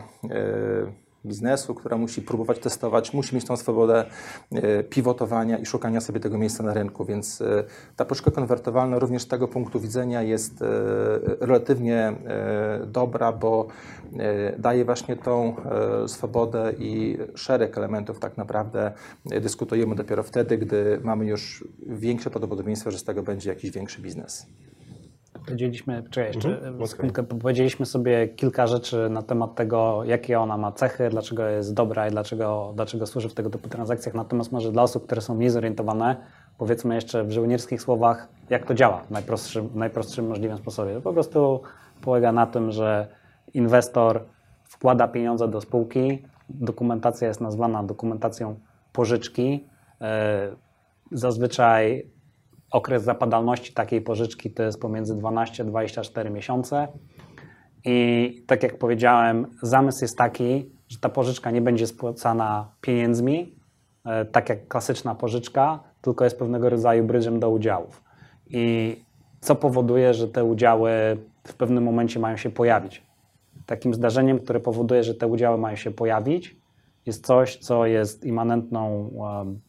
biznesu, 1.24 1.74
która 1.74 1.96
musi 1.96 2.22
próbować 2.22 2.58
testować, 2.58 3.12
musi 3.12 3.34
mieć 3.34 3.44
tą 3.44 3.56
swobodę 3.56 4.04
e, 4.52 4.84
pivotowania 4.84 5.58
i 5.58 5.66
szukania 5.66 6.00
sobie 6.00 6.20
tego 6.20 6.38
miejsca 6.38 6.62
na 6.62 6.74
rynku, 6.74 7.04
więc 7.04 7.40
e, 7.40 7.64
ta 7.96 8.04
pożyczka 8.04 8.30
konwertowalna 8.30 8.98
również 8.98 9.22
z 9.22 9.28
tego 9.28 9.48
punktu 9.48 9.80
widzenia 9.80 10.22
jest 10.22 10.62
e, 10.62 10.66
relatywnie 11.40 12.12
dobra, 12.86 13.32
bo 13.32 13.66
daje 14.58 14.84
właśnie 14.84 15.16
tą 15.16 15.56
swobodę 16.06 16.72
i 16.78 17.18
szereg 17.34 17.78
elementów 17.78 18.18
tak 18.18 18.36
naprawdę 18.36 18.92
dyskutujemy 19.24 19.94
dopiero 19.94 20.22
wtedy, 20.22 20.58
gdy 20.58 21.00
mamy 21.04 21.26
już 21.26 21.64
większe 21.86 22.30
prawdopodobieństwo, 22.30 22.90
że 22.90 22.98
z 22.98 23.04
tego 23.04 23.22
będzie 23.22 23.50
jakiś 23.50 23.70
większy 23.70 24.02
biznes. 24.02 24.46
Powiedzieliśmy, 25.44 26.02
czekaj, 26.10 26.32
jeszcze 26.34 26.48
mhm, 26.48 26.86
sekundkę, 26.86 27.22
powiedzieliśmy 27.22 27.86
sobie 27.86 28.28
kilka 28.28 28.66
rzeczy 28.66 29.08
na 29.10 29.22
temat 29.22 29.54
tego, 29.54 30.04
jakie 30.04 30.40
ona 30.40 30.56
ma 30.56 30.72
cechy, 30.72 31.08
dlaczego 31.10 31.48
jest 31.48 31.74
dobra 31.74 32.08
i 32.08 32.10
dlaczego, 32.10 32.72
dlaczego 32.74 33.06
służy 33.06 33.28
w 33.28 33.34
tego 33.34 33.50
typu 33.50 33.68
transakcjach. 33.68 34.14
Natomiast 34.14 34.52
może 34.52 34.72
dla 34.72 34.82
osób, 34.82 35.06
które 35.06 35.20
są 35.20 35.34
mniej 35.34 35.50
zorientowane, 35.50 36.16
powiedzmy 36.58 36.94
jeszcze 36.94 37.24
w 37.24 37.32
żołnierskich 37.32 37.82
słowach, 37.82 38.28
jak 38.50 38.66
to 38.66 38.74
działa 38.74 39.02
w 39.02 39.10
najprostszym, 39.10 39.70
najprostszym 39.74 40.26
możliwym 40.26 40.58
sposobie. 40.58 40.94
To 40.94 41.00
po 41.00 41.12
prostu 41.12 41.60
polega 42.00 42.32
na 42.32 42.46
tym, 42.46 42.72
że 42.72 43.08
inwestor 43.54 44.24
wkłada 44.64 45.08
pieniądze 45.08 45.48
do 45.48 45.60
spółki, 45.60 46.22
dokumentacja 46.48 47.28
jest 47.28 47.40
nazwana 47.40 47.82
dokumentacją 47.82 48.54
pożyczki. 48.92 49.64
E, 50.00 50.48
zazwyczaj 51.12 52.10
Okres 52.70 53.02
zapadalności 53.02 53.72
takiej 53.72 54.00
pożyczki 54.00 54.50
to 54.50 54.62
jest 54.62 54.80
pomiędzy 54.80 55.14
12 55.14 55.62
a 55.62 55.66
24 55.66 56.30
miesiące. 56.30 56.88
I 57.84 58.44
tak 58.46 58.62
jak 58.62 58.78
powiedziałem, 58.78 59.46
zamysł 59.62 60.04
jest 60.04 60.18
taki, 60.18 60.70
że 60.88 60.98
ta 60.98 61.08
pożyczka 61.08 61.50
nie 61.50 61.60
będzie 61.60 61.86
spłacana 61.86 62.68
pieniędzmi, 62.80 63.54
e, 64.04 64.24
tak 64.24 64.48
jak 64.48 64.68
klasyczna 64.68 65.14
pożyczka, 65.14 65.80
tylko 66.02 66.24
jest 66.24 66.38
pewnego 66.38 66.70
rodzaju 66.70 67.04
brydżem 67.04 67.40
do 67.40 67.50
udziałów. 67.50 68.02
I 68.46 68.96
co 69.40 69.54
powoduje, 69.54 70.14
że 70.14 70.28
te 70.28 70.44
udziały 70.44 70.90
w 71.46 71.54
pewnym 71.54 71.84
momencie 71.84 72.20
mają 72.20 72.36
się 72.36 72.50
pojawić. 72.50 73.02
Takim 73.66 73.94
zdarzeniem, 73.94 74.38
które 74.38 74.60
powoduje, 74.60 75.04
że 75.04 75.14
te 75.14 75.26
udziały 75.26 75.58
mają 75.58 75.76
się 75.76 75.90
pojawić, 75.90 76.56
jest 77.06 77.26
coś, 77.26 77.56
co 77.56 77.86
jest 77.86 78.24
immanentną, 78.24 79.10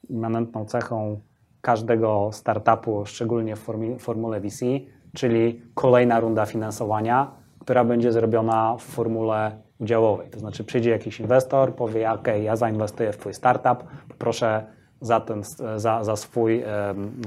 immanentną 0.10 0.65
cechą 0.65 1.20
każdego 1.62 2.30
startupu, 2.34 3.06
szczególnie 3.06 3.56
w 3.56 3.70
formule 4.00 4.39
VC, 4.39 4.65
czyli 5.13 5.62
kolejna 5.75 6.20
runda 6.20 6.46
finansowania, 6.46 7.32
która 7.60 7.84
będzie 7.84 8.12
zrobiona 8.12 8.75
w 8.80 8.84
formule 8.84 9.51
udziałowej. 9.80 10.30
To 10.30 10.39
znaczy 10.39 10.63
przyjdzie 10.63 10.89
jakiś 10.89 11.20
inwestor, 11.20 11.75
powie, 11.75 12.12
ok, 12.12 12.27
ja 12.44 12.56
zainwestuję 12.56 13.13
w 13.13 13.18
Twój 13.18 13.34
startup, 13.34 13.84
poproszę 14.10 14.65
za, 15.01 15.20
ten, 15.20 15.44
za, 15.75 16.03
za, 16.03 16.15
swój, 16.15 16.63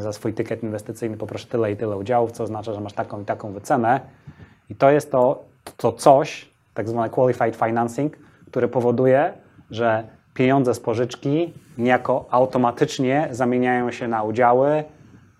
za 0.00 0.12
swój 0.12 0.35
tykiet 0.35 0.62
inwestycyjny 0.62 1.17
poproszę 1.17 1.47
tyle 1.47 1.73
i 1.73 1.76
tyle 1.76 1.97
udziałów, 1.97 2.33
co 2.33 2.45
oznacza, 2.45 2.75
że 2.75 2.81
masz 2.81 2.93
taką 2.93 3.21
i 3.21 3.25
taką 3.25 3.53
wycenę. 3.53 4.00
I 4.71 4.75
to 4.75 4.91
jest 4.91 5.11
to, 5.11 5.45
to 5.76 5.93
coś, 5.93 6.50
tak 6.75 6.88
zwane 6.88 7.11
qualified 7.11 7.57
financing, 7.57 8.17
które 8.50 8.69
powoduje, 8.69 9.33
że 9.71 10.05
pieniądze 10.35 10.75
z 10.75 10.81
pożyczki 10.81 11.53
niejako 11.79 12.26
automatycznie 12.31 13.29
zamieniają 13.31 13.91
się 13.91 14.09
na 14.09 14.23
udziały 14.23 14.85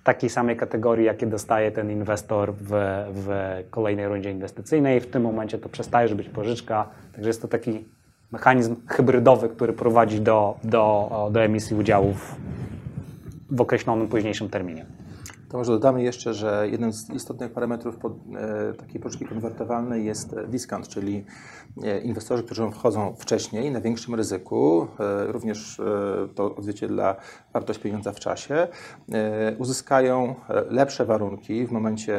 takiej 0.05 0.31
samej 0.31 0.57
kategorii, 0.57 1.07
jakie 1.07 1.27
dostaje 1.27 1.71
ten 1.71 1.91
inwestor 1.91 2.55
w, 2.55 2.71
w 3.15 3.31
kolejnej 3.71 4.09
rundzie 4.09 4.31
inwestycyjnej. 4.31 5.01
W 5.01 5.07
tym 5.07 5.23
momencie 5.23 5.59
to 5.59 5.69
przestaje 5.69 6.15
być 6.15 6.29
pożyczka, 6.29 6.89
także 7.13 7.31
jest 7.31 7.43
to 7.43 7.49
taki 7.49 7.85
mechanizm 8.33 8.77
hybrydowy, 8.87 9.49
który 9.49 9.73
prowadzi 9.73 10.21
do, 10.21 10.57
do, 10.65 11.11
do 11.33 11.43
emisji 11.43 11.77
udziałów 11.77 12.37
w 13.51 13.61
określonym 13.61 14.09
późniejszym 14.09 14.49
terminie. 14.49 14.87
To 15.55 15.59
może 15.59 15.73
dodamy 15.73 16.03
jeszcze, 16.03 16.35
że 16.35 16.69
jednym 16.71 16.93
z 16.93 17.11
istotnych 17.11 17.53
parametrów 17.53 17.97
pod, 17.97 18.13
e, 18.37 18.73
takiej 18.73 19.01
poczki 19.01 19.25
konwertowalnej 19.25 20.05
jest 20.05 20.37
discount, 20.49 20.89
czyli 20.89 21.25
e, 21.83 22.01
inwestorzy, 22.01 22.43
którzy 22.43 22.71
wchodzą 22.71 23.15
wcześniej, 23.19 23.71
na 23.71 23.81
większym 23.81 24.15
ryzyku, 24.15 24.87
e, 25.01 25.33
również 25.33 25.81
e, 25.81 25.85
to 26.35 26.55
odzwierciedla 26.57 27.17
wartość 27.53 27.81
pieniądza 27.81 28.13
w 28.13 28.21
czasie, 28.21 28.55
e, 28.55 29.57
uzyskają 29.59 30.35
e, 30.49 30.65
lepsze 30.71 31.05
warunki 31.05 31.67
w 31.67 31.73
momencie 31.73 32.19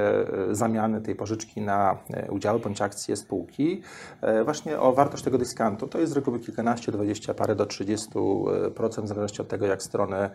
zamiany 0.51 1.01
tej 1.01 1.15
pożyczki 1.15 1.61
na 1.61 1.97
udziały 2.29 2.59
bądź 2.59 2.81
akcje 2.81 3.15
spółki. 3.15 3.81
Właśnie 4.45 4.79
o 4.79 4.93
wartość 4.93 5.23
tego 5.23 5.37
dyskantu 5.37 5.87
to 5.87 5.99
jest 5.99 6.13
z 6.13 6.15
reguły 6.15 6.39
kilkanaście, 6.39 6.91
dwadzieścia 6.91 7.33
parę 7.33 7.55
do 7.55 7.65
30%, 7.65 9.03
w 9.03 9.07
zależności 9.07 9.41
od 9.41 9.47
tego, 9.47 9.65
jak 9.65 9.83
strony 9.83 10.29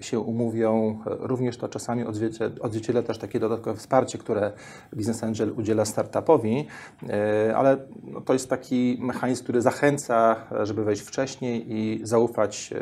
się 0.00 0.20
umówią. 0.20 0.98
Również 1.04 1.56
to 1.58 1.68
czasami 1.68 1.79
odzwierciedla, 1.88 2.64
odzwierciedla 2.64 3.02
też 3.02 3.18
takie 3.18 3.40
dodatkowe 3.40 3.76
wsparcie, 3.76 4.18
które 4.18 4.52
Business 4.92 5.24
Angel 5.24 5.52
udziela 5.56 5.84
startupowi, 5.84 6.66
e, 7.08 7.56
ale 7.56 7.78
no 8.02 8.20
to 8.20 8.32
jest 8.32 8.50
taki 8.50 8.98
mechanizm, 9.00 9.42
który 9.42 9.62
zachęca, 9.62 10.36
żeby 10.62 10.84
wejść 10.84 11.02
wcześniej 11.02 11.72
i 11.72 12.00
zaufać 12.02 12.72
e, 12.72 12.78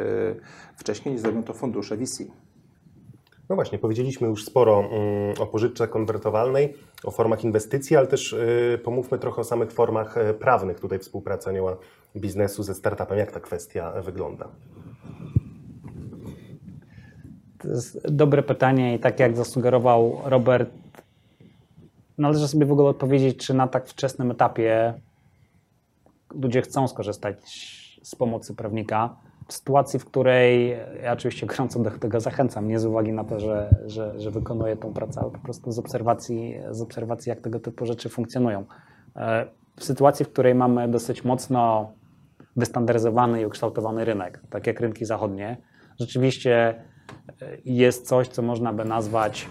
wcześniej, 0.76 1.12
niż 1.12 1.22
zrobią 1.22 1.42
to 1.42 1.54
fundusze 1.54 1.96
VC. 1.96 2.24
No 3.48 3.54
właśnie, 3.56 3.78
powiedzieliśmy 3.78 4.28
już 4.28 4.44
sporo 4.44 4.80
mm, 4.80 5.34
o 5.40 5.46
pożyczce 5.46 5.88
konwertowalnej, 5.88 6.74
o 7.04 7.10
formach 7.10 7.44
inwestycji, 7.44 7.96
ale 7.96 8.06
też 8.06 8.32
y, 8.32 8.80
pomówmy 8.84 9.18
trochę 9.18 9.40
o 9.40 9.44
samych 9.44 9.72
formach 9.72 10.18
e, 10.18 10.34
prawnych 10.34 10.80
tutaj 10.80 10.98
współpracy 10.98 11.50
anioła 11.50 11.76
biznesu 12.16 12.62
ze 12.62 12.74
startupem. 12.74 13.18
Jak 13.18 13.32
ta 13.32 13.40
kwestia 13.40 13.92
wygląda? 14.02 14.48
Dobre 18.04 18.42
pytanie 18.42 18.94
i 18.94 18.98
tak 18.98 19.20
jak 19.20 19.36
zasugerował 19.36 20.20
Robert, 20.24 20.70
należy 22.18 22.48
sobie 22.48 22.66
w 22.66 22.72
ogóle 22.72 22.88
odpowiedzieć, 22.88 23.46
czy 23.46 23.54
na 23.54 23.68
tak 23.68 23.86
wczesnym 23.86 24.30
etapie 24.30 24.94
ludzie 26.34 26.62
chcą 26.62 26.88
skorzystać 26.88 27.36
z 28.02 28.14
pomocy 28.14 28.54
prawnika. 28.54 29.16
W 29.48 29.52
sytuacji, 29.52 29.98
w 29.98 30.04
której 30.04 30.76
ja 31.02 31.12
oczywiście 31.12 31.46
gorąco 31.46 31.78
do 31.78 31.90
tego 31.90 32.20
zachęcam, 32.20 32.68
nie 32.68 32.78
z 32.78 32.84
uwagi 32.84 33.12
na 33.12 33.24
to, 33.24 33.40
że, 33.40 33.70
że, 33.86 34.20
że 34.20 34.30
wykonuję 34.30 34.76
tą 34.76 34.92
pracę, 34.92 35.20
ale 35.20 35.30
po 35.30 35.38
prostu 35.38 35.72
z 35.72 35.78
obserwacji, 35.78 36.54
z 36.70 36.82
obserwacji, 36.82 37.30
jak 37.30 37.40
tego 37.40 37.60
typu 37.60 37.86
rzeczy 37.86 38.08
funkcjonują. 38.08 38.64
E, 39.16 39.46
W 39.76 39.84
sytuacji, 39.84 40.24
w 40.24 40.28
której 40.32 40.54
mamy 40.54 40.88
dosyć 40.88 41.24
mocno 41.24 41.92
wystandaryzowany 42.56 43.40
i 43.40 43.46
ukształtowany 43.46 44.04
rynek, 44.04 44.40
tak 44.50 44.66
jak 44.66 44.80
rynki 44.80 45.04
zachodnie, 45.04 45.56
rzeczywiście 46.00 46.82
jest 47.64 48.08
coś, 48.08 48.28
co 48.28 48.42
można 48.42 48.72
by 48.72 48.84
nazwać 48.84 49.48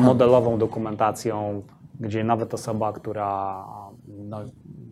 modelową 0.00 0.58
dokumentacją, 0.58 1.62
gdzie 2.00 2.24
nawet 2.24 2.54
osoba, 2.54 2.92
która 2.92 3.64
no, 4.08 4.40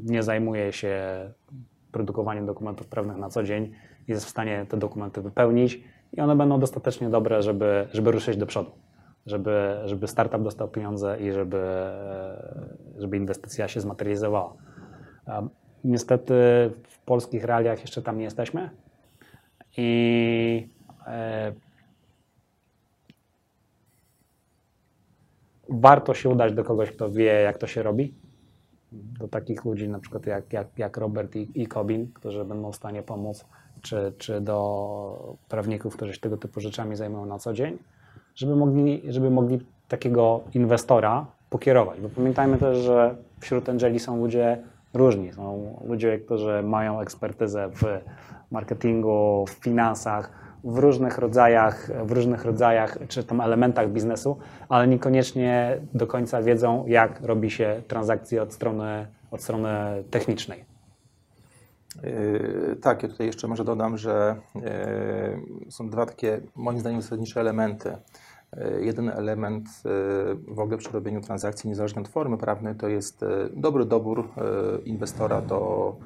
nie 0.04 0.22
zajmuje 0.22 0.72
się 0.72 1.00
produkowaniem 1.92 2.46
dokumentów 2.46 2.86
prawnych 2.86 3.16
na 3.16 3.28
co 3.28 3.42
dzień, 3.42 3.72
jest 4.08 4.26
w 4.26 4.28
stanie 4.28 4.66
te 4.68 4.76
dokumenty 4.76 5.22
wypełnić 5.22 5.80
i 6.12 6.20
one 6.20 6.36
będą 6.36 6.60
dostatecznie 6.60 7.08
dobre, 7.08 7.42
żeby, 7.42 7.88
żeby 7.92 8.12
ruszyć 8.12 8.36
do 8.36 8.46
przodu, 8.46 8.70
żeby, 9.26 9.76
żeby 9.84 10.08
startup 10.08 10.42
dostał 10.42 10.68
pieniądze 10.68 11.20
i 11.20 11.32
żeby, 11.32 11.62
żeby 12.98 13.16
inwestycja 13.16 13.68
się 13.68 13.80
zmaterializowała. 13.80 14.54
Niestety 15.84 16.34
w 16.82 16.98
polskich 17.04 17.44
realiach 17.44 17.80
jeszcze 17.80 18.02
tam 18.02 18.18
nie 18.18 18.24
jesteśmy 18.24 18.70
i 19.76 20.68
warto 25.68 26.14
się 26.14 26.28
udać 26.28 26.52
do 26.52 26.64
kogoś, 26.64 26.90
kto 26.90 27.10
wie, 27.10 27.24
jak 27.24 27.58
to 27.58 27.66
się 27.66 27.82
robi. 27.82 28.14
Do 28.92 29.28
takich 29.28 29.64
ludzi, 29.64 29.88
na 29.88 29.98
przykład 29.98 30.26
jak, 30.26 30.52
jak, 30.52 30.66
jak 30.78 30.96
Robert 30.96 31.36
i, 31.36 31.50
i 31.54 31.66
Kobin, 31.66 32.12
którzy 32.14 32.44
będą 32.44 32.72
w 32.72 32.76
stanie 32.76 33.02
pomóc, 33.02 33.44
czy, 33.82 34.12
czy 34.18 34.40
do 34.40 35.36
prawników, 35.48 35.96
którzy 35.96 36.12
się 36.14 36.20
tego 36.20 36.36
typu 36.36 36.60
rzeczami 36.60 36.96
zajmują 36.96 37.26
na 37.26 37.38
co 37.38 37.52
dzień, 37.52 37.78
żeby 38.34 38.56
mogli, 38.56 39.02
żeby 39.08 39.30
mogli 39.30 39.58
takiego 39.88 40.40
inwestora 40.54 41.26
pokierować. 41.50 42.00
Bo 42.00 42.08
pamiętajmy 42.08 42.58
też, 42.58 42.78
że 42.78 43.16
wśród 43.40 43.68
angeli 43.68 43.98
są 43.98 44.16
ludzie 44.16 44.58
różni. 44.94 45.32
Są 45.32 45.76
ludzie, 45.86 46.18
którzy 46.18 46.62
mają 46.62 47.00
ekspertyzę 47.00 47.68
w 47.68 47.82
marketingu, 48.50 49.44
w 49.48 49.50
finansach, 49.50 50.39
w 50.64 50.78
różnych 50.78 51.18
rodzajach, 51.18 51.90
w 52.04 52.12
różnych 52.12 52.44
rodzajach 52.44 52.98
czy 53.08 53.24
tam 53.24 53.40
elementach 53.40 53.90
biznesu, 53.90 54.38
ale 54.68 54.88
niekoniecznie 54.88 55.80
do 55.94 56.06
końca 56.06 56.42
wiedzą, 56.42 56.84
jak 56.86 57.20
robi 57.20 57.50
się 57.50 57.82
transakcje 57.88 58.42
od 58.42 58.52
strony, 58.52 59.06
od 59.30 59.42
strony 59.42 59.68
technicznej. 60.10 60.64
Yy, 62.02 62.76
Tak, 62.82 63.02
ja 63.02 63.08
tutaj 63.08 63.26
jeszcze 63.26 63.48
może 63.48 63.64
dodam, 63.64 63.96
że 63.96 64.36
yy, 64.54 64.62
są 65.70 65.90
dwa 65.90 66.06
takie, 66.06 66.40
moim 66.56 66.80
zdaniem, 66.80 67.02
zasadnicze 67.02 67.40
elementy. 67.40 67.96
Yy, 68.56 68.84
Jeden 68.84 69.08
element 69.08 69.68
yy, 69.84 70.54
w 70.54 70.60
ogóle 70.60 70.78
przy 70.78 70.92
robieniu 70.92 71.20
transakcji, 71.20 71.68
niezależnie 71.70 72.02
od 72.02 72.08
formy 72.08 72.38
prawnej, 72.38 72.74
to 72.74 72.88
jest 72.88 73.22
yy, 73.22 73.50
dobry 73.56 73.84
dobór 73.84 74.28
inwestora 74.84 75.42
do 75.42 75.96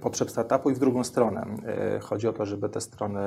potrzeb 0.00 0.30
startupu 0.30 0.70
i 0.70 0.74
w 0.74 0.78
drugą 0.78 1.04
stronę. 1.04 1.46
Yy, 1.92 2.00
Chodzi 2.00 2.28
o 2.28 2.32
to, 2.32 2.46
żeby 2.46 2.68
te 2.68 2.80
strony 2.80 3.20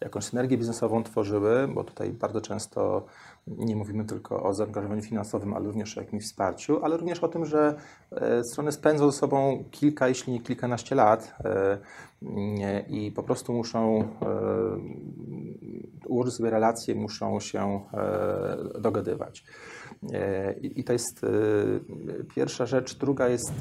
jakąś 0.00 0.24
synergię 0.24 0.58
biznesową 0.58 1.02
tworzyły, 1.02 1.68
bo 1.68 1.84
tutaj 1.84 2.10
bardzo 2.10 2.40
często 2.40 3.06
nie 3.46 3.76
mówimy 3.76 4.04
tylko 4.04 4.42
o 4.42 4.54
zaangażowaniu 4.54 5.02
finansowym, 5.02 5.54
ale 5.54 5.66
również 5.66 5.98
o 5.98 6.00
jakimś 6.00 6.24
wsparciu, 6.24 6.84
ale 6.84 6.96
również 6.96 7.18
o 7.18 7.28
tym, 7.28 7.46
że 7.46 7.74
e, 8.12 8.44
strony 8.44 8.72
spędzą 8.72 9.10
ze 9.10 9.18
sobą 9.18 9.64
kilka, 9.70 10.08
jeśli 10.08 10.32
nie 10.32 10.40
kilkanaście 10.40 10.94
lat 10.94 11.34
e, 11.44 11.78
i 12.88 13.12
po 13.12 13.22
prostu 13.22 13.52
muszą 13.52 14.00
e, 14.00 14.06
ułożyć 16.06 16.34
sobie 16.34 16.50
relacje, 16.50 16.94
muszą 16.94 17.40
się 17.40 17.80
dogadywać. 18.78 19.44
I 20.62 20.84
to 20.84 20.92
jest 20.92 21.26
pierwsza 22.34 22.66
rzecz. 22.66 22.98
Druga 22.98 23.28
jest 23.28 23.52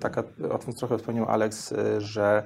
taka, 0.00 0.22
o 0.50 0.58
tym 0.58 0.74
trochę 0.74 0.98
wspomniał 0.98 1.28
Alex, 1.28 1.72
e, 1.72 2.00
że 2.00 2.42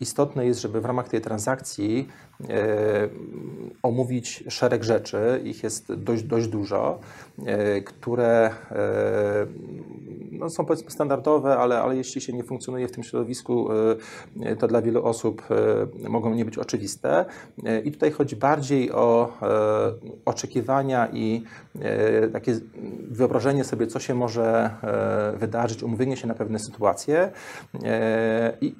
istotne 0.00 0.46
jest, 0.46 0.60
żeby 0.60 0.80
w 0.80 0.84
ramach 0.84 1.08
tej 1.08 1.20
transakcji 1.20 2.08
e, 2.48 3.08
omówić 3.82 4.44
szereg 4.48 4.84
rzeczy, 4.84 5.40
ich 5.44 5.62
jest 5.62 5.94
dość, 5.94 6.22
dość 6.22 6.48
dużo, 6.48 7.00
e, 7.46 7.80
które 7.80 8.50
e, 8.70 9.46
no, 10.42 10.50
są 10.50 10.64
powiedzmy 10.64 10.90
standardowe, 10.90 11.56
ale, 11.56 11.82
ale 11.82 11.96
jeśli 11.96 12.20
się 12.20 12.32
nie 12.32 12.44
funkcjonuje 12.44 12.88
w 12.88 12.92
tym 12.92 13.02
środowisku, 13.02 13.68
e, 14.40 14.56
to 14.56 14.68
dla 14.68 14.82
wielu 14.82 15.04
osób 15.04 15.42
e, 16.04 16.08
mogą 16.08 16.34
nie 16.34 16.44
być 16.44 16.58
oczywiste. 16.58 17.24
E, 17.64 17.80
I 17.80 17.92
tutaj 17.92 18.10
chodzi 18.10 18.36
bardziej 18.36 18.92
o 18.92 19.32
oczekiwania 20.24 21.08
i 21.12 21.42
takie 22.32 22.60
wyobrażenie 23.10 23.64
sobie, 23.64 23.86
co 23.86 24.00
się 24.00 24.14
może 24.14 24.70
wydarzyć, 25.36 25.82
umówienie 25.82 26.16
się 26.16 26.26
na 26.26 26.34
pewne 26.34 26.58
sytuacje. 26.58 27.32
I 28.60 28.74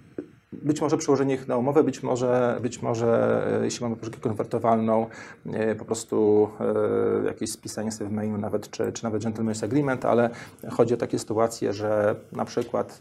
być 0.53 0.81
może 0.81 0.97
przełożenie 0.97 1.35
ich 1.35 1.49
na 1.49 1.57
umowę, 1.57 1.85
być 1.85 2.03
może, 2.03 2.59
być 2.63 2.83
może 2.83 3.43
e, 3.61 3.65
jeśli 3.65 3.85
mamy 3.85 3.97
pożyczkę 3.97 4.21
konwertowalną, 4.21 5.07
e, 5.47 5.75
po 5.75 5.85
prostu 5.85 6.49
e, 6.61 7.27
jakieś 7.27 7.53
spisanie 7.53 7.93
sobie 7.93 8.11
w 8.11 8.13
mailu 8.13 8.39
nawet, 8.39 8.71
czy, 8.71 8.93
czy 8.93 9.05
nawet 9.05 9.23
gentleman's 9.23 9.65
agreement, 9.65 10.05
ale 10.05 10.31
chodzi 10.71 10.95
o 10.95 10.97
takie 10.97 11.19
sytuacje, 11.19 11.73
że 11.73 12.15
na 12.33 12.45
przykład 12.45 12.99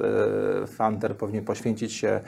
founder 0.67 1.17
powinien 1.17 1.45
poświęcić 1.45 1.93
się 1.93 2.21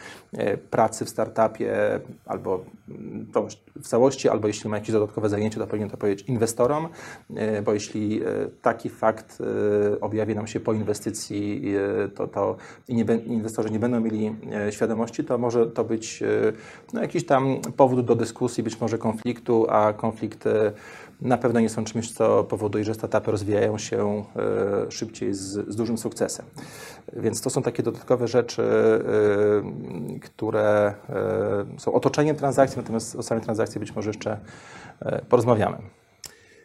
pracy 0.70 1.06
w 1.06 1.10
startupie 1.10 2.00
albo 2.26 2.66
mm, 2.90 3.28
w 3.76 3.88
całości, 3.88 4.30
albo 4.30 4.48
jeśli 4.48 4.70
ma 4.70 4.78
jakieś 4.78 4.92
dodatkowe 4.92 5.30
zajęcie, 5.30 5.60
to 5.60 5.68
powinien 5.68 5.90
to 5.90 5.98
powiedzieć 5.98 6.30
inwestorom, 6.30 6.88
bo 7.66 7.74
jeśli 7.74 8.22
taki 8.62 8.90
fakt 8.90 9.38
objawi 10.02 10.36
nam 10.36 10.48
się 10.48 10.60
po 10.60 10.74
inwestycji, 10.74 11.74
to, 12.16 12.28
to 12.28 12.58
inwestorzy 13.26 13.72
nie 13.72 13.80
będą 13.80 14.00
mieli 14.00 14.36
świadomości 14.70 15.13
to 15.24 15.38
może 15.38 15.68
to 15.68 15.84
być 15.84 16.24
no, 16.94 17.02
jakiś 17.02 17.26
tam 17.26 17.58
powód 17.78 18.06
do 18.06 18.16
dyskusji, 18.16 18.64
być 18.64 18.82
może 18.82 18.98
konfliktu, 18.98 19.66
a 19.70 19.94
konflikty 19.94 20.72
na 21.22 21.38
pewno 21.38 21.60
nie 21.60 21.70
są 21.70 21.84
czymś, 21.84 22.12
co 22.12 22.44
powoduje, 22.44 22.84
że 22.84 22.94
startupy 22.94 23.32
rozwijają 23.32 23.78
się 23.78 24.24
szybciej 24.90 25.34
z, 25.34 25.42
z 25.42 25.76
dużym 25.76 25.98
sukcesem. 25.98 26.46
Więc 27.14 27.42
to 27.42 27.50
są 27.50 27.62
takie 27.62 27.84
dodatkowe 27.84 28.28
rzeczy, 28.28 28.64
które 30.22 30.94
są 31.78 31.94
otoczeniem 31.94 32.36
transakcji, 32.36 32.78
natomiast 32.78 33.16
o 33.16 33.24
samej 33.24 33.44
transakcji 33.44 33.80
być 33.80 33.96
może 33.96 34.10
jeszcze 34.10 34.40
porozmawiamy. 35.30 35.78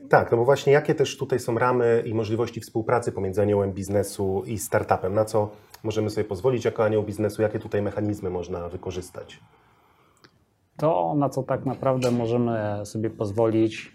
Tak, 0.08 0.30
no 0.30 0.36
bo 0.36 0.44
właśnie 0.44 0.72
jakie 0.72 0.94
też 0.94 1.16
tutaj 1.16 1.38
są 1.38 1.58
ramy 1.58 2.02
i 2.06 2.14
możliwości 2.14 2.60
współpracy 2.60 3.12
pomiędzy 3.12 3.42
aniołem 3.42 3.72
biznesu 3.72 4.42
i 4.46 4.58
startupem? 4.58 5.14
Na 5.14 5.24
co 5.24 5.50
możemy 5.82 6.10
sobie 6.10 6.24
pozwolić 6.24 6.64
jako 6.64 6.84
anioł 6.84 7.02
biznesu? 7.02 7.42
Jakie 7.42 7.58
tutaj 7.58 7.82
mechanizmy 7.82 8.30
można 8.30 8.68
wykorzystać? 8.68 9.40
To, 10.76 11.14
na 11.14 11.28
co 11.28 11.42
tak 11.42 11.66
naprawdę 11.66 12.10
możemy 12.10 12.86
sobie 12.86 13.10
pozwolić, 13.10 13.92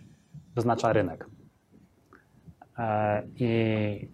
wyznacza 0.56 0.94
rynek. 0.94 1.26
E, 2.78 3.24
I 3.40 4.10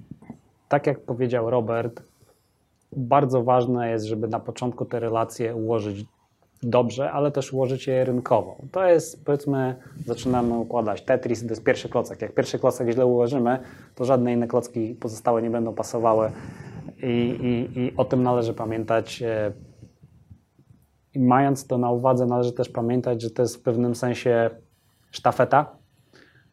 tak 0.69 0.87
jak 0.87 1.01
powiedział 1.01 1.49
Robert, 1.49 2.03
bardzo 2.91 3.43
ważne 3.43 3.89
jest, 3.89 4.05
żeby 4.05 4.27
na 4.27 4.39
początku 4.39 4.85
te 4.85 4.99
relacje 4.99 5.55
ułożyć 5.55 6.05
dobrze, 6.63 7.11
ale 7.11 7.31
też 7.31 7.53
ułożyć 7.53 7.87
je 7.87 8.05
rynkowo. 8.05 8.57
To 8.71 8.85
jest, 8.85 9.25
powiedzmy, 9.25 9.75
zaczynamy 10.05 10.57
układać 10.57 11.01
Tetris, 11.01 11.41
to 11.41 11.49
jest 11.49 11.63
pierwszy 11.63 11.89
klocek. 11.89 12.21
Jak 12.21 12.33
pierwszy 12.33 12.59
klocek 12.59 12.89
źle 12.89 13.05
ułożymy, 13.05 13.59
to 13.95 14.05
żadne 14.05 14.33
inne 14.33 14.47
klocki 14.47 14.95
pozostałe 14.95 15.41
nie 15.41 15.49
będą 15.49 15.73
pasowały 15.73 16.31
i, 17.03 17.39
i, 17.41 17.79
i 17.79 17.93
o 17.97 18.05
tym 18.05 18.23
należy 18.23 18.53
pamiętać. 18.53 19.21
E, 19.21 19.51
I 21.13 21.19
mając 21.19 21.67
to 21.67 21.77
na 21.77 21.91
uwadze, 21.91 22.25
należy 22.25 22.53
też 22.53 22.69
pamiętać, 22.69 23.21
że 23.21 23.29
to 23.29 23.41
jest 23.41 23.57
w 23.57 23.61
pewnym 23.61 23.95
sensie 23.95 24.49
sztafeta, 25.11 25.75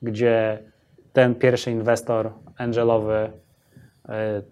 gdzie 0.03 0.63
ten 1.13 1.35
pierwszy 1.35 1.71
inwestor 1.71 2.33
angelowy 2.59 3.31
e, 4.09 4.43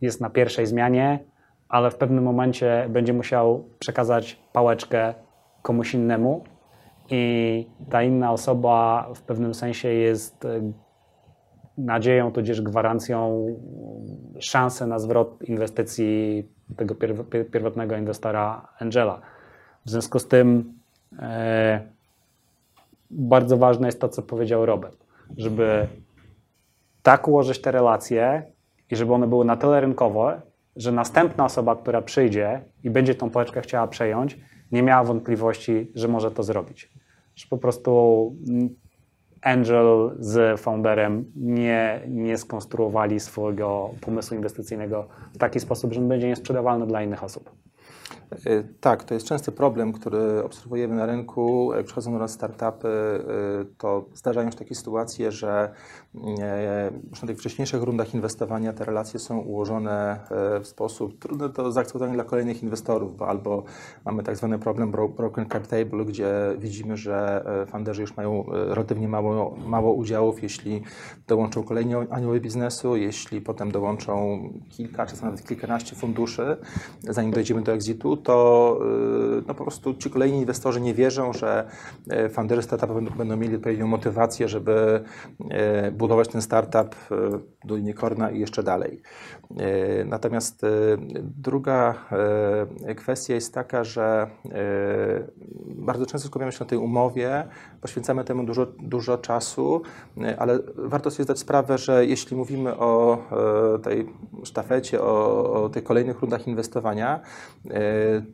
jest 0.00 0.20
na 0.20 0.30
pierwszej 0.30 0.66
zmianie, 0.66 1.29
ale 1.70 1.90
w 1.90 1.96
pewnym 1.96 2.24
momencie 2.24 2.86
będzie 2.88 3.12
musiał 3.12 3.64
przekazać 3.78 4.40
pałeczkę 4.52 5.14
komuś 5.62 5.94
innemu 5.94 6.44
i 7.10 7.66
ta 7.90 8.02
inna 8.02 8.32
osoba 8.32 9.08
w 9.14 9.22
pewnym 9.22 9.54
sensie 9.54 9.88
jest 9.88 10.44
e, 10.44 10.72
nadzieją, 11.78 12.32
tudzież 12.32 12.62
gwarancją 12.62 13.46
szansy 14.38 14.86
na 14.86 14.98
zwrot 14.98 15.42
inwestycji 15.42 16.48
tego 16.76 16.94
pierwotnego 17.52 17.96
inwestora 17.96 18.68
Angela. 18.78 19.20
W 19.86 19.90
związku 19.90 20.18
z 20.18 20.28
tym 20.28 20.74
e, 21.18 21.80
bardzo 23.10 23.56
ważne 23.56 23.88
jest 23.88 24.00
to, 24.00 24.08
co 24.08 24.22
powiedział 24.22 24.66
Robert, 24.66 24.96
żeby 25.36 25.86
tak 27.02 27.28
ułożyć 27.28 27.60
te 27.60 27.70
relacje 27.70 28.42
i 28.90 28.96
żeby 28.96 29.14
one 29.14 29.26
były 29.26 29.44
na 29.44 29.56
tyle 29.56 29.80
rynkowe, 29.80 30.40
że 30.76 30.92
następna 30.92 31.44
osoba, 31.44 31.76
która 31.76 32.02
przyjdzie 32.02 32.60
i 32.84 32.90
będzie 32.90 33.14
tą 33.14 33.30
pałeczkę 33.30 33.60
chciała 33.60 33.86
przejąć, 33.86 34.38
nie 34.72 34.82
miała 34.82 35.04
wątpliwości, 35.04 35.92
że 35.94 36.08
może 36.08 36.30
to 36.30 36.42
zrobić. 36.42 36.90
Że 37.34 37.46
po 37.50 37.58
prostu 37.58 38.36
Angel 39.42 40.16
z 40.18 40.60
founderem 40.60 41.32
nie, 41.36 42.00
nie 42.08 42.38
skonstruowali 42.38 43.20
swojego 43.20 43.90
pomysłu 44.00 44.36
inwestycyjnego 44.36 45.08
w 45.34 45.38
taki 45.38 45.60
sposób, 45.60 45.92
że 45.92 46.00
on 46.00 46.08
będzie 46.08 46.28
niesprzedawalny 46.28 46.86
dla 46.86 47.02
innych 47.02 47.24
osób. 47.24 47.50
Y, 48.46 48.68
tak, 48.80 49.04
to 49.04 49.14
jest 49.14 49.26
częsty 49.26 49.52
problem, 49.52 49.92
który 49.92 50.44
obserwujemy 50.44 50.96
na 50.96 51.06
rynku. 51.06 51.72
Jak 51.76 51.86
przychodzą 51.86 52.12
do 52.12 52.18
nas 52.18 52.32
startupy, 52.32 52.88
y, 52.88 53.66
to 53.78 54.04
zdarzają 54.14 54.50
się 54.50 54.56
takie 54.56 54.74
sytuacje, 54.74 55.32
że 55.32 55.74
już 57.10 57.22
na 57.22 57.28
tych 57.28 57.38
wcześniejszych 57.38 57.82
rundach 57.82 58.14
inwestowania 58.14 58.72
te 58.72 58.84
relacje 58.84 59.20
są 59.20 59.38
ułożone 59.38 60.20
w 60.62 60.66
sposób 60.66 61.18
trudny 61.18 61.48
do 61.48 61.72
zaakceptowania 61.72 62.14
dla 62.14 62.24
kolejnych 62.24 62.62
inwestorów, 62.62 63.16
bo 63.16 63.28
albo 63.28 63.64
mamy 64.04 64.22
tak 64.22 64.36
zwany 64.36 64.58
problem 64.58 64.92
broken 65.16 65.48
cap 65.48 65.66
table, 65.66 66.04
gdzie 66.04 66.30
widzimy, 66.58 66.96
że 66.96 67.44
funderzy 67.70 68.00
już 68.00 68.16
mają 68.16 68.44
relatywnie 68.48 69.08
mało, 69.08 69.56
mało 69.66 69.92
udziałów, 69.92 70.42
jeśli 70.42 70.82
dołączą 71.28 71.62
kolejni 71.62 71.94
anioły 72.10 72.40
biznesu, 72.40 72.96
jeśli 72.96 73.40
potem 73.40 73.72
dołączą 73.72 74.40
kilka, 74.68 75.06
czasem 75.06 75.24
nawet 75.24 75.46
kilkanaście 75.46 75.96
funduszy, 75.96 76.56
zanim 77.02 77.30
dojdziemy 77.30 77.62
do 77.62 77.72
exitu, 77.72 78.16
to 78.22 78.78
y, 79.38 79.42
no 79.46 79.54
po 79.54 79.64
prostu 79.64 79.94
ci 79.94 80.10
kolejni 80.10 80.38
inwestorzy 80.38 80.80
nie 80.80 80.94
wierzą, 80.94 81.32
że 81.32 81.68
y, 82.12 82.28
funderzy 82.28 82.62
startupu 82.62 82.94
będą, 83.16 83.36
mieli 83.36 83.56
odpowiednią 83.56 83.86
motywację, 83.86 84.48
żeby 84.48 85.04
y, 85.86 85.92
budować 85.92 86.28
ten 86.28 86.42
startup 86.42 86.94
w 87.10 87.40
Dolinie 87.64 87.94
Korna 87.94 88.30
i 88.30 88.40
jeszcze 88.40 88.62
dalej. 88.62 89.02
Natomiast 90.04 90.66
druga 91.22 91.94
kwestia 92.96 93.34
jest 93.34 93.54
taka, 93.54 93.84
że 93.84 94.30
bardzo 95.66 96.06
często 96.06 96.28
skupiamy 96.28 96.52
się 96.52 96.58
na 96.60 96.66
tej 96.66 96.78
umowie, 96.78 97.44
poświęcamy 97.80 98.24
temu 98.24 98.44
dużo, 98.44 98.66
dużo 98.66 99.18
czasu, 99.18 99.82
ale 100.38 100.58
warto 100.76 101.10
sobie 101.10 101.24
zdać 101.24 101.38
sprawę, 101.38 101.78
że 101.78 102.06
jeśli 102.06 102.36
mówimy 102.36 102.76
o 102.76 103.18
tej 103.82 104.06
sztafecie, 104.44 105.02
o, 105.02 105.52
o 105.64 105.68
tych 105.68 105.84
kolejnych 105.84 106.20
rundach 106.20 106.46
inwestowania, 106.46 107.20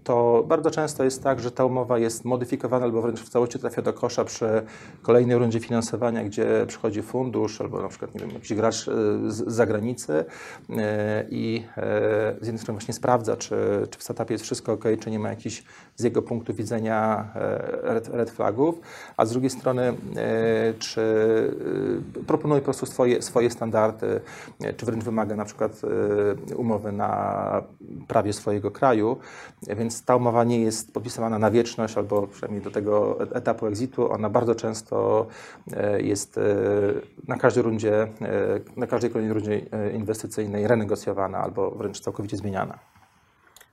to 0.05 0.45
bardzo 0.49 0.71
często 0.71 1.05
jest 1.05 1.23
tak, 1.23 1.41
że 1.41 1.51
ta 1.51 1.65
umowa 1.65 1.99
jest 1.99 2.25
modyfikowana 2.25 2.85
albo 2.85 3.03
wręcz 3.03 3.21
w 3.21 3.29
całości 3.29 3.59
trafia 3.59 3.83
do 3.83 3.93
kosza 3.93 4.25
przy 4.25 4.62
kolejnej 5.03 5.39
rundzie 5.39 5.61
finansowania, 5.61 6.25
gdzie 6.25 6.65
przychodzi 6.67 7.03
fundusz 7.03 7.61
albo 7.61 7.83
na 7.83 7.89
przykład 7.89 8.15
nie 8.15 8.21
wiem, 8.21 8.31
jakiś 8.31 8.55
gracz 8.55 8.89
e, 8.89 8.93
z 9.27 9.45
zagranicy 9.47 10.25
e, 10.71 11.25
i 11.31 11.65
e, 11.77 12.35
z 12.41 12.47
jednej 12.47 12.59
strony 12.59 12.79
właśnie 12.79 12.95
sprawdza, 12.95 13.37
czy, 13.37 13.57
czy 13.91 13.99
w 13.99 14.03
startupie 14.03 14.35
jest 14.35 14.45
wszystko 14.45 14.73
ok, 14.73 14.85
czy 15.01 15.11
nie 15.11 15.19
ma 15.19 15.29
jakichś 15.29 15.65
z 15.97 16.05
jego 16.05 16.23
punktu 16.23 16.55
widzenia 16.55 17.33
red, 17.83 18.09
red 18.09 18.31
flagów, 18.31 18.81
a 19.17 19.27
z 19.27 19.31
drugiej 19.31 19.51
strony 19.51 19.95
czy 20.79 21.03
proponuje 22.27 22.61
po 22.61 22.65
prostu 22.65 22.87
swoje, 22.87 23.23
swoje 23.23 23.51
standardy, 23.51 24.21
czy 24.77 24.87
wręcz 24.87 25.05
wymaga 25.05 25.37
na 25.37 25.45
przykład 25.45 25.81
umowy 26.57 26.93
na 26.93 27.62
prawie 28.09 28.33
swojego 28.33 28.71
kraju, 28.71 29.17
więc 29.75 30.05
ta 30.05 30.17
umowa 30.17 30.45
nie 30.45 30.61
jest 30.61 30.93
podpisywana 30.93 31.39
na 31.39 31.51
wieczność, 31.51 31.97
albo 31.97 32.27
przynajmniej 32.27 32.63
do 32.63 32.71
tego 32.71 33.21
etapu 33.35 33.67
exitu. 33.67 34.13
Ona 34.13 34.31
bardzo 34.31 34.55
często 34.55 35.27
e, 35.73 36.03
jest 36.03 36.39
e, 36.39 36.43
na 37.29 37.37
każdej 37.37 37.63
rundzie, 37.63 38.03
e, 38.03 38.09
na 38.77 38.87
każdej 38.87 39.11
kolejnej 39.11 39.35
rundzie 39.35 39.59
inwestycyjnej 39.95 40.67
renegocjowana 40.69 41.39
albo 41.39 41.71
wręcz 41.71 42.01
całkowicie 42.01 42.37
zmieniana. 42.37 42.79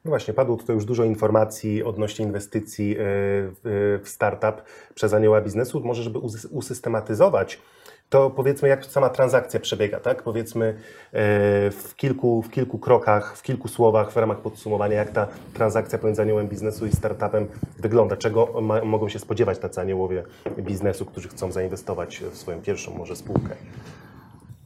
No 0.06 0.10
właśnie, 0.10 0.34
padło 0.34 0.58
tutaj 0.58 0.76
już 0.76 0.86
dużo 0.86 1.04
informacji 1.04 1.84
odnośnie 1.84 2.26
inwestycji 2.26 2.96
w 3.00 4.02
startup 4.06 4.62
przez 4.96 5.14
anioła 5.14 5.42
biznesu. 5.42 5.82
Może, 5.84 6.04
żeby 6.04 6.20
usystematyzować 6.52 7.60
to 8.14 8.30
powiedzmy, 8.30 8.68
jak 8.68 8.86
sama 8.86 9.10
transakcja 9.10 9.60
przebiega, 9.60 10.00
tak? 10.00 10.24
Powiedzmy 10.24 10.66
e, 10.66 10.74
w 11.72 11.94
kilku, 11.96 12.42
w 12.42 12.50
kilku 12.50 12.80
krokach, 12.80 13.38
w 13.38 13.42
kilku 13.42 13.68
słowach, 13.68 14.12
w 14.12 14.18
ramach 14.18 14.42
podsumowania, 14.42 14.96
jak 14.96 15.12
ta 15.12 15.28
transakcja 15.54 16.00
pomiędzy 16.00 16.22
aniołem 16.22 16.48
biznesu 16.48 16.86
i 16.86 16.92
startupem 16.92 17.48
wygląda, 17.80 18.18
czego 18.18 18.62
ma, 18.62 18.84
mogą 18.86 19.10
się 19.10 19.20
spodziewać 19.20 19.60
tacy 19.60 19.82
aniołowie 19.82 20.24
biznesu, 20.58 21.06
którzy 21.06 21.30
chcą 21.30 21.52
zainwestować 21.52 22.24
w 22.32 22.38
swoją 22.38 22.62
pierwszą 22.62 22.98
może 22.98 23.16
spółkę. 23.16 23.56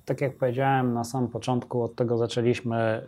Tak 0.05 0.21
jak 0.21 0.38
powiedziałem 0.38 0.93
na 0.93 1.03
samym 1.03 1.29
początku, 1.29 1.83
od 1.83 1.95
tego 1.95 2.17
zaczęliśmy. 2.17 3.07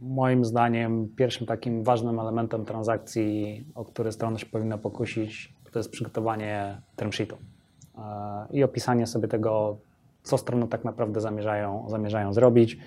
Moim 0.00 0.44
zdaniem 0.44 1.08
pierwszym 1.16 1.46
takim 1.46 1.82
ważnym 1.82 2.20
elementem 2.20 2.64
transakcji, 2.64 3.64
o 3.74 3.84
który 3.84 4.12
strona 4.12 4.38
się 4.38 4.46
powinna 4.46 4.78
pokusić, 4.78 5.54
to 5.72 5.78
jest 5.78 5.90
przygotowanie 5.90 6.80
term 6.96 7.12
sheetu 7.12 7.36
i 8.50 8.64
opisanie 8.64 9.06
sobie 9.06 9.28
tego, 9.28 9.76
co 10.22 10.38
strony 10.38 10.68
tak 10.68 10.84
naprawdę 10.84 11.20
zamierzają, 11.20 11.86
zamierzają 11.88 12.32
zrobić. 12.32 12.78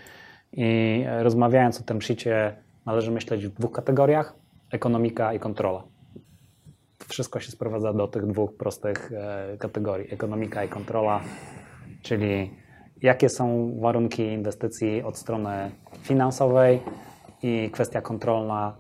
I 0.52 1.04
rozmawiając 1.20 1.82
o 1.82 1.84
tym 1.84 2.02
shicie, 2.02 2.56
należy 2.86 3.12
myśleć 3.12 3.48
w 3.48 3.54
dwóch 3.54 3.72
kategoriach: 3.72 4.36
ekonomika 4.72 5.34
i 5.34 5.40
kontrola. 5.40 5.84
Wszystko 7.08 7.40
się 7.40 7.52
sprowadza 7.52 7.94
do 7.94 8.08
tych 8.08 8.26
dwóch 8.26 8.58
prostych 8.58 9.12
e, 9.12 9.58
kategorii: 9.58 10.14
ekonomika 10.14 10.64
i 10.64 10.70
kontrola, 10.70 11.22
czyli 12.02 12.52
jakie 13.02 13.30
są 13.30 13.72
warunki 13.80 14.24
inwestycji 14.24 15.04
od 15.04 15.18
strony 15.18 15.72
finansowej 16.02 16.80
i 17.44 17.70
kwestia 17.74 18.02
kontrolna, 18.02 18.78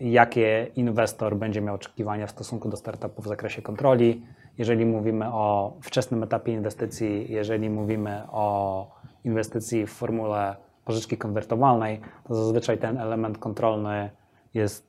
jakie 0.00 0.70
inwestor 0.76 1.36
będzie 1.36 1.60
miał 1.60 1.74
oczekiwania 1.74 2.26
w 2.26 2.30
stosunku 2.30 2.68
do 2.68 2.76
startupu 2.76 3.22
w 3.22 3.26
zakresie 3.26 3.62
kontroli, 3.62 4.26
jeżeli 4.58 4.86
mówimy 4.86 5.26
o 5.26 5.76
wczesnym 5.82 6.22
etapie 6.22 6.52
inwestycji, 6.52 7.32
jeżeli 7.32 7.70
mówimy 7.70 8.22
o 8.30 8.90
inwestycji 9.24 9.86
w 9.86 9.90
formule 9.90 10.56
pożyczki 10.84 11.16
konwertowalnej, 11.16 12.00
to 12.28 12.34
zazwyczaj 12.34 12.78
ten 12.78 12.98
element 12.98 13.38
kontrolny 13.38 14.10
jest 14.54 14.86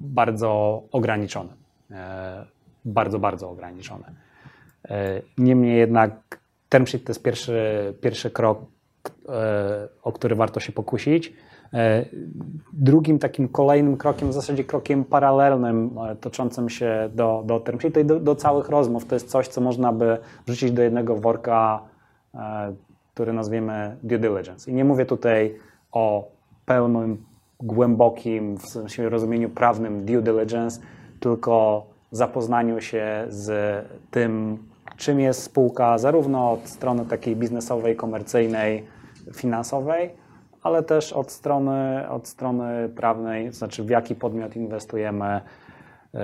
bardzo 0.00 0.82
ograniczone. 0.92 1.52
E, 1.90 2.46
bardzo, 2.84 3.18
bardzo 3.18 3.50
ograniczone. 3.50 4.12
E, 4.88 5.22
niemniej 5.38 5.78
jednak 5.78 6.40
term 6.68 6.86
sheet 6.86 7.04
to 7.04 7.10
jest 7.10 7.22
pierwszy, 7.22 7.94
pierwszy 8.00 8.30
krok, 8.30 8.58
o 10.02 10.12
który 10.12 10.34
warto 10.34 10.60
się 10.60 10.72
pokusić. 10.72 11.32
Drugim 12.72 13.18
takim 13.18 13.48
kolejnym 13.48 13.96
krokiem, 13.96 14.28
w 14.28 14.32
zasadzie 14.32 14.64
krokiem 14.64 15.04
paralelnym, 15.04 15.90
toczącym 16.20 16.68
się 16.68 17.10
do, 17.14 17.42
do 17.46 17.60
term 17.60 17.80
sheetu 17.80 18.04
do, 18.04 18.20
do 18.20 18.34
całych 18.34 18.68
rozmów, 18.68 19.04
to 19.04 19.14
jest 19.14 19.28
coś, 19.28 19.48
co 19.48 19.60
można 19.60 19.92
by 19.92 20.18
wrzucić 20.46 20.72
do 20.72 20.82
jednego 20.82 21.16
worka, 21.16 21.82
który 23.14 23.32
nazwiemy 23.32 23.96
due 24.02 24.18
diligence. 24.18 24.70
I 24.70 24.74
nie 24.74 24.84
mówię 24.84 25.06
tutaj 25.06 25.54
o 25.92 26.28
pełnym 26.66 27.24
głębokim, 27.60 28.56
w 28.56 28.66
sensie 28.68 29.08
rozumieniu 29.08 29.50
prawnym 29.50 30.04
due 30.04 30.22
diligence, 30.22 30.80
tylko 31.20 31.86
zapoznaniu 32.10 32.80
się 32.80 33.24
z 33.28 33.84
tym, 34.10 34.58
czym 34.96 35.20
jest 35.20 35.42
spółka, 35.42 35.98
zarówno 35.98 36.52
od 36.52 36.68
strony 36.68 37.06
takiej 37.06 37.36
biznesowej, 37.36 37.96
komercyjnej, 37.96 38.84
finansowej, 39.32 40.23
ale 40.64 40.82
też 40.82 41.12
od 41.12 41.30
strony, 41.30 42.08
od 42.08 42.28
strony 42.28 42.88
prawnej, 42.88 43.46
to 43.50 43.56
znaczy 43.56 43.84
w 43.84 43.88
jaki 43.88 44.14
podmiot 44.14 44.56
inwestujemy, 44.56 45.40
yy, 46.14 46.20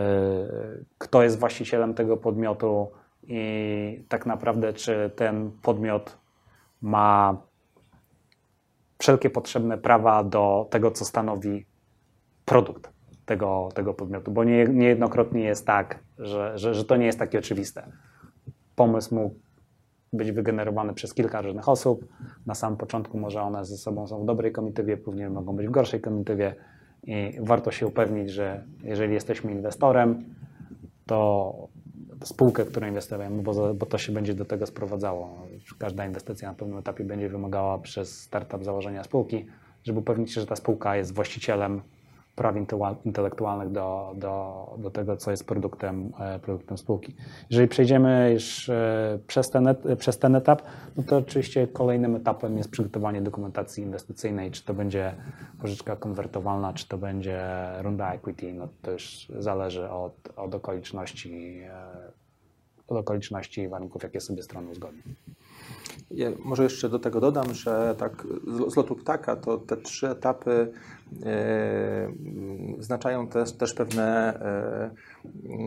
kto 0.98 1.22
jest 1.22 1.38
właścicielem 1.38 1.94
tego 1.94 2.16
podmiotu 2.16 2.90
i 3.22 4.04
tak 4.08 4.26
naprawdę, 4.26 4.72
czy 4.72 5.10
ten 5.16 5.50
podmiot 5.62 6.18
ma 6.82 7.36
wszelkie 8.98 9.30
potrzebne 9.30 9.78
prawa 9.78 10.24
do 10.24 10.66
tego, 10.70 10.90
co 10.90 11.04
stanowi 11.04 11.66
produkt 12.44 12.92
tego, 13.24 13.68
tego 13.74 13.94
podmiotu, 13.94 14.32
bo 14.32 14.44
nie, 14.44 14.64
niejednokrotnie 14.64 15.42
jest 15.42 15.66
tak, 15.66 15.98
że, 16.18 16.58
że, 16.58 16.74
że 16.74 16.84
to 16.84 16.96
nie 16.96 17.06
jest 17.06 17.18
takie 17.18 17.38
oczywiste. 17.38 17.92
Pomysł 18.76 19.14
mógł 19.14 19.34
być 20.12 20.32
wygenerowany 20.32 20.94
przez 20.94 21.14
kilka 21.14 21.40
różnych 21.40 21.68
osób. 21.68 22.06
Na 22.46 22.54
samym 22.54 22.78
początku 22.78 23.18
może 23.18 23.42
one 23.42 23.64
ze 23.64 23.76
sobą 23.76 24.06
są 24.06 24.22
w 24.22 24.26
dobrej 24.26 24.52
komitywie, 24.52 24.96
później 24.96 25.30
mogą 25.30 25.56
być 25.56 25.66
w 25.66 25.70
gorszej 25.70 26.00
komitywie 26.00 26.54
i 27.04 27.38
warto 27.40 27.70
się 27.70 27.86
upewnić, 27.86 28.30
że 28.30 28.64
jeżeli 28.82 29.14
jesteśmy 29.14 29.52
inwestorem, 29.52 30.24
to 31.06 31.68
spółkę, 32.24 32.64
w 32.64 32.70
którą 32.70 32.88
inwestujemy, 32.88 33.42
bo, 33.42 33.74
bo 33.74 33.86
to 33.86 33.98
się 33.98 34.12
będzie 34.12 34.34
do 34.34 34.44
tego 34.44 34.66
sprowadzało. 34.66 35.46
Każda 35.78 36.06
inwestycja 36.06 36.48
na 36.48 36.54
pewnym 36.54 36.78
etapie 36.78 37.04
będzie 37.04 37.28
wymagała 37.28 37.78
przez 37.78 38.20
startup 38.20 38.64
założenia 38.64 39.04
spółki, 39.04 39.46
żeby 39.84 39.98
upewnić 39.98 40.32
się, 40.32 40.40
że 40.40 40.46
ta 40.46 40.56
spółka 40.56 40.96
jest 40.96 41.14
właścicielem 41.14 41.82
praw 42.40 42.56
intelektualnych 43.04 43.72
do, 43.72 44.12
do, 44.14 44.66
do 44.78 44.90
tego, 44.90 45.16
co 45.16 45.30
jest 45.30 45.46
produktem, 45.46 46.12
e, 46.20 46.38
produktem 46.38 46.78
spółki. 46.78 47.14
Jeżeli 47.50 47.68
przejdziemy 47.68 48.30
już 48.32 48.68
e, 48.68 49.18
przez 49.26 49.50
ten, 49.50 49.74
przez 49.98 50.18
ten 50.18 50.34
etap, 50.36 50.62
no 50.96 51.02
to 51.02 51.16
oczywiście 51.16 51.66
kolejnym 51.66 52.16
etapem 52.16 52.56
jest 52.56 52.70
przygotowanie 52.70 53.22
dokumentacji 53.22 53.82
inwestycyjnej, 53.82 54.50
czy 54.50 54.64
to 54.64 54.74
będzie 54.74 55.14
pożyczka 55.60 55.96
konwertowalna, 55.96 56.72
czy 56.72 56.88
to 56.88 56.98
będzie 56.98 57.42
runda 57.80 58.12
equity, 58.12 58.52
no 58.52 58.68
to 58.82 58.90
już 58.90 59.28
zależy 59.38 59.90
od, 59.90 60.28
od 60.36 60.54
okoliczności 60.54 61.60
e, 61.60 62.12
od 62.88 62.96
okoliczności 62.96 63.60
i 63.60 63.68
warunków, 63.68 64.02
jakie 64.02 64.20
sobie 64.20 64.42
strony 64.42 64.70
uzgodni. 64.70 65.02
Ja 66.10 66.30
może 66.44 66.62
jeszcze 66.62 66.88
do 66.88 66.98
tego 66.98 67.20
dodam, 67.20 67.54
że 67.54 67.94
tak 67.98 68.26
z 68.68 68.76
lotu 68.76 68.96
ptaka 68.96 69.36
to 69.36 69.58
te 69.58 69.76
trzy 69.76 70.08
etapy 70.08 70.72
znaczają 72.78 73.26
też, 73.26 73.52
też 73.52 73.74
pewne 73.74 74.34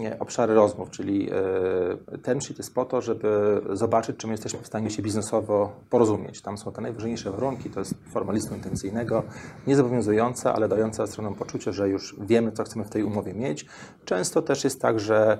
e, 0.08 0.20
obszary 0.20 0.54
rozmów, 0.54 0.90
czyli 0.90 1.30
e, 1.32 2.18
ten 2.18 2.42
sheet 2.42 2.58
jest 2.58 2.76
po 2.76 2.86
to, 2.86 3.02
żeby 3.02 3.62
zobaczyć, 3.74 4.18
czym 4.18 4.32
jesteśmy 4.32 4.60
w 4.60 4.68
stanie 4.68 4.90
się 4.90 5.02
biznesowo 5.02 5.72
porozumieć. 5.90 6.42
Tam 6.42 6.58
są 6.58 6.72
te 6.72 6.82
najważniejsze 6.82 7.32
warunki, 7.32 7.70
to 7.70 7.80
jest 7.80 7.94
forma 8.14 8.34
listu 8.34 8.56
intencyjnego, 8.56 9.24
niezobowiązująca, 9.68 10.54
ale 10.54 10.68
dająca 10.68 11.08
stronom 11.08 11.36
poczucie, 11.36 11.74
że 11.74 11.90
już 11.90 12.16
wiemy, 12.20 12.52
co 12.52 12.64
chcemy 12.64 12.86
w 12.86 12.90
tej 12.90 13.04
umowie 13.04 13.34
mieć. 13.34 13.66
Często 14.06 14.42
też 14.42 14.64
jest 14.64 14.82
tak, 14.82 15.00
że 15.00 15.38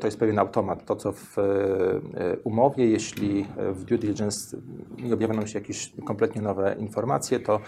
to 0.00 0.06
jest 0.06 0.18
pewien 0.18 0.38
automat. 0.38 0.84
To, 0.84 0.96
co 0.96 1.12
w 1.12 1.36
umowie, 2.44 2.86
jeśli 2.86 3.46
w 3.72 3.84
due 3.84 3.98
diligence 3.98 4.56
nie 5.02 5.14
objawia 5.14 5.34
nam 5.34 5.46
się 5.46 5.58
jakieś 5.58 5.92
kompletnie 6.06 6.42
nowe 6.42 6.76
informacje, 6.78 7.40
to 7.40 7.60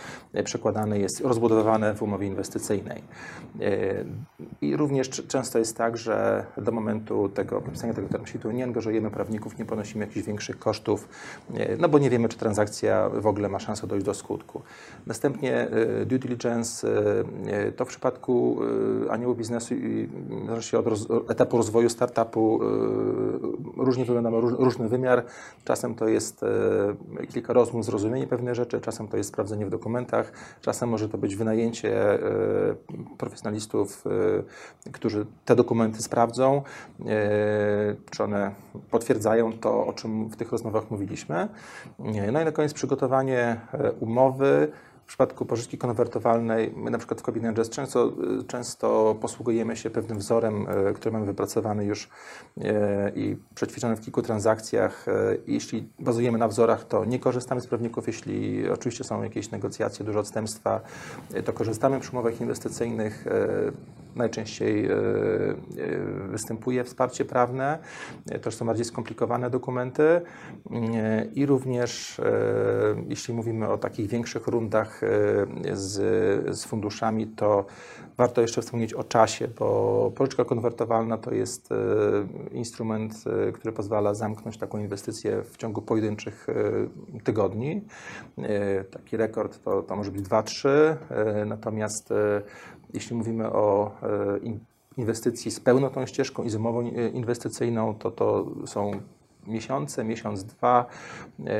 przekładane 0.45 0.99
jest, 0.99 1.21
rozbudowywane 1.49 1.95
w 1.95 2.03
umowie 2.03 2.27
inwestycyjnej. 2.27 3.03
E, 3.61 4.05
I 4.61 4.77
również 4.77 5.09
często 5.29 5.59
jest 5.59 5.77
tak, 5.77 5.97
że 5.97 6.47
do 6.57 6.73
momentu 6.73 7.29
tego 7.29 7.61
podpisania 7.61 7.95
tego 7.95 8.09
term 8.09 8.27
sheetu 8.27 8.51
nie 8.51 8.65
angażujemy 8.65 9.11
prawników, 9.11 9.59
nie 9.59 9.65
ponosimy 9.65 10.07
jakichś 10.07 10.27
większych 10.27 10.59
kosztów, 10.59 11.09
e, 11.55 11.77
no 11.77 11.89
bo 11.89 11.99
nie 11.99 12.11
wiemy, 12.11 12.29
czy 12.29 12.39
transakcja 12.39 13.09
w 13.09 13.27
ogóle 13.27 13.49
ma 13.49 13.59
szansę 13.59 13.87
dojść 13.87 14.07
do 14.07 14.15
skutku. 14.15 14.63
Następnie 15.07 15.57
e, 15.57 16.07
due 16.07 16.19
diligence 16.19 16.89
to 17.77 17.85
w 17.85 17.89
przypadku 17.89 18.59
aniołu 19.11 19.35
biznesu 19.35 19.75
i 19.75 20.09
zależy 20.47 20.79
od 20.79 21.31
etapu 21.31 21.57
rozwoju 21.57 21.89
startupu 21.89 22.61
różnie 23.77 24.05
wygląda, 24.05 24.31
ma 24.31 24.39
różny 24.41 24.89
wymiar. 24.89 25.25
Czasem 25.65 25.95
to 25.95 26.09
jest 26.09 26.45
kilka 27.33 27.53
rozmów, 27.53 27.85
zrozumienie 27.85 28.27
pewnych 28.27 28.55
rzeczy, 28.55 28.81
czasem 28.81 29.09
to 29.09 29.17
jest 29.17 29.29
sprawdzenie 29.29 29.67
w 29.67 29.71
dokumentach, 29.71 30.33
czasem 30.61 30.89
może 30.89 31.09
to 31.09 31.19
być 31.19 31.34
wynajęcie 31.37 32.13
e, 32.13 32.19
profesjonalistów, 33.19 34.05
e, 34.87 34.91
którzy 34.91 35.27
te 35.45 35.57
dokumenty 35.57 36.03
sprawdzą, 36.03 36.63
czy 38.11 38.25
one 38.25 38.51
potwierdzają 38.91 39.53
to, 39.53 39.87
o 39.87 39.93
czym 39.93 40.29
w 40.29 40.37
tych 40.37 40.53
rozmowach 40.53 40.91
mówiliśmy. 40.91 41.49
No 41.99 42.41
i 42.41 42.45
na 42.45 42.53
koniec 42.53 42.73
przygotowanie 42.73 43.61
umowy, 44.01 44.73
w 45.05 45.07
przypadku 45.07 45.47
pożyczki 45.47 45.79
konwertowalnej, 45.79 46.73
my 46.77 46.91
na 46.91 46.99
przykład 46.99 47.21
w 47.21 47.23
Cobin 47.23 47.55
często, 47.71 48.13
często 48.47 49.17
posługujemy 49.21 49.77
się 49.77 49.91
pewnym 49.91 50.19
wzorem, 50.19 50.67
e, 50.69 50.93
który 50.93 51.13
mamy 51.13 51.27
wypracowany 51.27 51.85
już 51.85 52.09
e, 52.61 53.13
i 53.15 53.37
przećwiczony 53.55 53.97
w 53.97 54.01
kilku 54.01 54.23
transakcjach. 54.23 55.07
Jeśli 55.47 55.89
bazujemy 55.99 56.39
na 56.39 56.49
wzorach, 56.49 56.85
to 56.85 57.05
nie 57.05 57.19
korzystamy 57.19 57.61
z 57.61 57.67
prawników. 57.67 58.07
Jeśli 58.07 58.69
oczywiście 58.71 59.05
są 59.05 59.23
jakieś 59.23 59.51
negocjacje, 59.51 60.05
duże 60.05 60.19
odstępstwa, 60.19 60.81
to 61.45 61.53
korzystamy 61.53 62.01
przy 62.01 62.13
umowach 62.13 62.41
inwestycyjnych 62.41 63.25
najczęściej 64.17 64.89
występuje 66.31 66.85
wsparcie 66.85 67.25
prawne. 67.25 67.79
To 68.43 68.51
są 68.51 68.67
bardziej 68.67 68.85
skomplikowane 68.85 69.51
dokumenty 69.51 70.21
i 71.35 71.47
również 71.47 72.21
jeśli 73.09 73.35
mówimy 73.35 73.69
o 73.69 73.79
takich 73.79 74.09
większych 74.09 74.47
rundach 74.47 75.01
E, 75.03 75.77
z, 75.77 76.59
z 76.59 76.65
funduszami, 76.65 77.27
to 77.27 77.65
warto 78.17 78.41
jeszcze 78.41 78.63
wspomnieć 78.63 78.95
o 78.95 79.05
czasie, 79.05 79.49
bo 79.49 80.13
pożyczka 80.17 80.45
konwertowalna 80.45 81.19
to 81.19 81.35
jest 81.35 81.73
e, 81.73 81.77
instrument, 82.53 83.15
e, 83.49 83.53
który 83.53 83.73
pozwala 83.73 84.15
zamknąć 84.15 84.59
taką 84.59 84.79
inwestycję 84.79 85.43
w 85.43 85.57
ciągu 85.57 85.83
pojedynczych 85.83 86.47
tygodni. 87.25 87.85
Taki 88.91 89.17
rekord 89.17 89.63
to, 89.63 89.83
to 89.83 89.97
może 89.97 90.11
być 90.11 90.23
2-3, 90.23 90.69
natomiast 91.47 92.13
jeśli 92.95 93.17
mówimy 93.17 93.53
o 93.53 93.93
inwestycji 94.97 95.51
z 95.51 95.61
pełną 95.61 95.91
tą 95.91 96.07
ścieżką 96.07 96.43
i 96.43 96.51
z 96.51 96.55
umową 96.55 96.83
inwestycyjną, 97.13 97.95
to 97.95 98.11
to 98.11 98.47
są 98.67 98.91
miesiące, 99.47 100.05
miesiąc, 100.05 100.45
dwa. 100.45 100.87
E, 101.47 101.57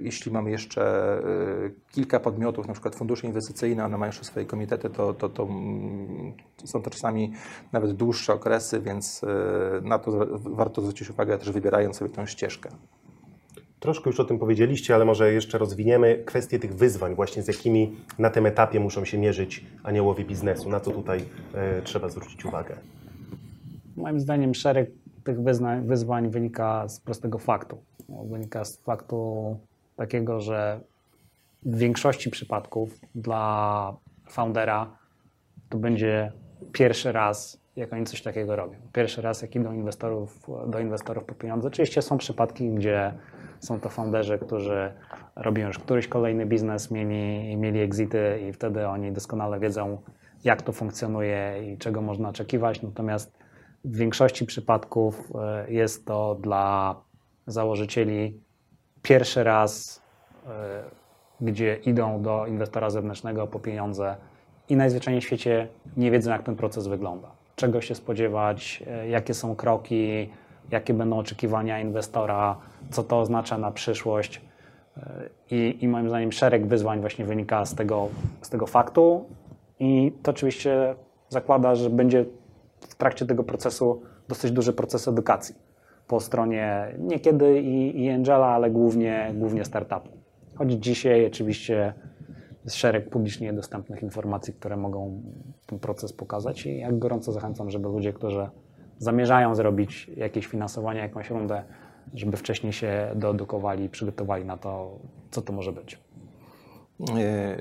jeśli 0.00 0.32
mamy 0.32 0.50
jeszcze 0.50 0.82
e, 1.18 1.70
kilka 1.92 2.20
podmiotów, 2.20 2.66
na 2.66 2.72
przykład 2.72 2.96
fundusze 2.96 3.26
inwestycyjne, 3.26 3.84
one 3.84 3.98
mają 3.98 4.08
jeszcze 4.08 4.24
swoje 4.24 4.46
komitety, 4.46 4.90
to, 4.90 5.14
to, 5.14 5.28
to 5.28 5.42
mm, 5.42 6.32
są 6.64 6.82
to 6.82 6.90
czasami 6.90 7.32
nawet 7.72 7.92
dłuższe 7.92 8.32
okresy, 8.32 8.80
więc 8.80 9.24
e, 9.24 9.80
na 9.82 9.98
to 9.98 10.26
warto 10.40 10.80
zwrócić 10.80 11.10
uwagę 11.10 11.38
też 11.38 11.50
wybierając 11.50 11.96
sobie 11.96 12.10
tę 12.10 12.26
ścieżkę. 12.26 12.70
Troszkę 13.80 14.10
już 14.10 14.20
o 14.20 14.24
tym 14.24 14.38
powiedzieliście, 14.38 14.94
ale 14.94 15.04
może 15.04 15.32
jeszcze 15.32 15.58
rozwiniemy 15.58 16.22
kwestię 16.26 16.58
tych 16.58 16.74
wyzwań, 16.74 17.14
właśnie 17.14 17.42
z 17.42 17.48
jakimi 17.48 17.96
na 18.18 18.30
tym 18.30 18.46
etapie 18.46 18.80
muszą 18.80 19.04
się 19.04 19.18
mierzyć 19.18 19.64
aniołowie 19.82 20.24
biznesu. 20.24 20.68
Na 20.68 20.80
co 20.80 20.90
tutaj 20.90 21.18
y, 21.78 21.82
trzeba 21.82 22.08
zwrócić 22.08 22.44
uwagę? 22.44 22.76
Moim 23.96 24.20
zdaniem 24.20 24.54
szereg 24.54 24.90
tych 25.24 25.42
wyzwań, 25.42 25.86
wyzwań 25.86 26.30
wynika 26.30 26.88
z 26.88 27.00
prostego 27.00 27.38
faktu. 27.38 27.78
Wynika 28.30 28.64
z 28.64 28.76
faktu 28.76 29.56
takiego, 29.96 30.40
że 30.40 30.80
w 31.62 31.78
większości 31.78 32.30
przypadków 32.30 33.00
dla 33.14 33.96
foundera 34.28 34.98
to 35.68 35.78
będzie 35.78 36.32
pierwszy 36.72 37.12
raz, 37.12 37.60
jak 37.78 37.92
oni 37.92 38.04
coś 38.04 38.22
takiego 38.22 38.56
robią. 38.56 38.76
Pierwszy 38.92 39.22
raz, 39.22 39.42
jak 39.42 39.56
idą 39.56 39.72
inwestorów, 39.72 40.46
do 40.66 40.78
inwestorów 40.78 41.24
po 41.24 41.34
pieniądze. 41.34 41.68
Oczywiście 41.68 42.02
są 42.02 42.18
przypadki, 42.18 42.70
gdzie 42.70 43.12
są 43.60 43.80
to 43.80 43.88
founderzy, 43.88 44.38
którzy 44.38 44.92
robią 45.36 45.66
już 45.66 45.78
któryś 45.78 46.08
kolejny 46.08 46.46
biznes, 46.46 46.90
mieli, 46.90 47.56
mieli 47.56 47.80
exity 47.80 48.40
i 48.48 48.52
wtedy 48.52 48.86
oni 48.86 49.12
doskonale 49.12 49.60
wiedzą, 49.60 49.98
jak 50.44 50.62
to 50.62 50.72
funkcjonuje 50.72 51.72
i 51.72 51.78
czego 51.78 52.02
można 52.02 52.28
oczekiwać. 52.28 52.82
Natomiast 52.82 53.38
w 53.84 53.96
większości 53.96 54.46
przypadków 54.46 55.32
e, 55.34 55.72
jest 55.72 56.06
to 56.06 56.34
dla 56.34 56.96
założycieli 57.46 58.40
pierwszy 59.02 59.44
raz, 59.44 60.02
e, 60.46 60.82
gdzie 61.40 61.76
idą 61.76 62.22
do 62.22 62.46
inwestora 62.46 62.90
zewnętrznego 62.90 63.46
po 63.46 63.58
pieniądze 63.58 64.16
i 64.68 64.76
najzwyczajniej 64.76 65.20
w 65.20 65.24
świecie 65.24 65.68
nie 65.96 66.10
wiedzą, 66.10 66.30
jak 66.30 66.42
ten 66.42 66.56
proces 66.56 66.86
wygląda. 66.86 67.37
Czego 67.58 67.80
się 67.80 67.94
spodziewać, 67.94 68.84
e, 68.86 69.08
jakie 69.08 69.34
są 69.34 69.56
kroki, 69.56 70.30
jakie 70.70 70.94
będą 70.94 71.18
oczekiwania 71.18 71.80
inwestora, 71.80 72.56
co 72.90 73.02
to 73.02 73.20
oznacza 73.20 73.58
na 73.58 73.70
przyszłość. 73.70 74.40
I, 75.50 75.78
I, 75.80 75.88
moim 75.88 76.08
zdaniem 76.08 76.32
szereg 76.32 76.66
wyzwań 76.66 77.00
właśnie 77.00 77.24
wynika 77.24 77.64
z 77.64 77.74
tego, 77.74 78.08
z 78.42 78.48
tego 78.48 78.66
faktu 78.66 79.24
i 79.80 80.12
to 80.22 80.30
oczywiście 80.30 80.94
zakłada, 81.28 81.74
że 81.74 81.90
będzie 81.90 82.24
w 82.80 82.94
trakcie 82.94 83.26
tego 83.26 83.44
procesu 83.44 84.02
dosyć 84.28 84.52
duży 84.52 84.72
proces 84.72 85.08
edukacji 85.08 85.54
po 86.06 86.20
stronie 86.20 86.94
niekiedy 86.98 87.60
i, 87.60 88.04
i 88.04 88.10
Angela, 88.10 88.46
ale 88.46 88.70
głównie, 88.70 89.30
głównie 89.34 89.64
startupu. 89.64 90.08
Choć 90.54 90.72
dzisiaj 90.72 91.26
oczywiście 91.26 91.94
jest 92.64 92.76
szereg 92.76 93.10
publicznie 93.10 93.52
dostępnych 93.52 94.02
informacji, 94.02 94.54
które 94.54 94.76
mogą 94.76 95.22
ten 95.66 95.78
proces 95.78 96.12
pokazać 96.12 96.66
i 96.66 96.78
jak 96.78 96.98
gorąco 96.98 97.32
zachęcam, 97.32 97.70
żeby 97.70 97.88
ludzie, 97.88 98.12
którzy 98.12 98.48
zamierzają 98.98 99.54
zrobić 99.54 100.10
jakieś 100.16 100.46
finansowanie, 100.46 101.00
jakąś 101.00 101.30
rundę, 101.30 101.62
żeby 102.14 102.36
wcześniej 102.36 102.72
się 102.72 103.12
doedukowali 103.14 103.84
i 103.84 103.88
przygotowali 103.88 104.44
na 104.44 104.56
to, 104.56 104.98
co 105.30 105.42
to 105.42 105.52
może 105.52 105.72
być. 105.72 106.00
E, 107.18 107.60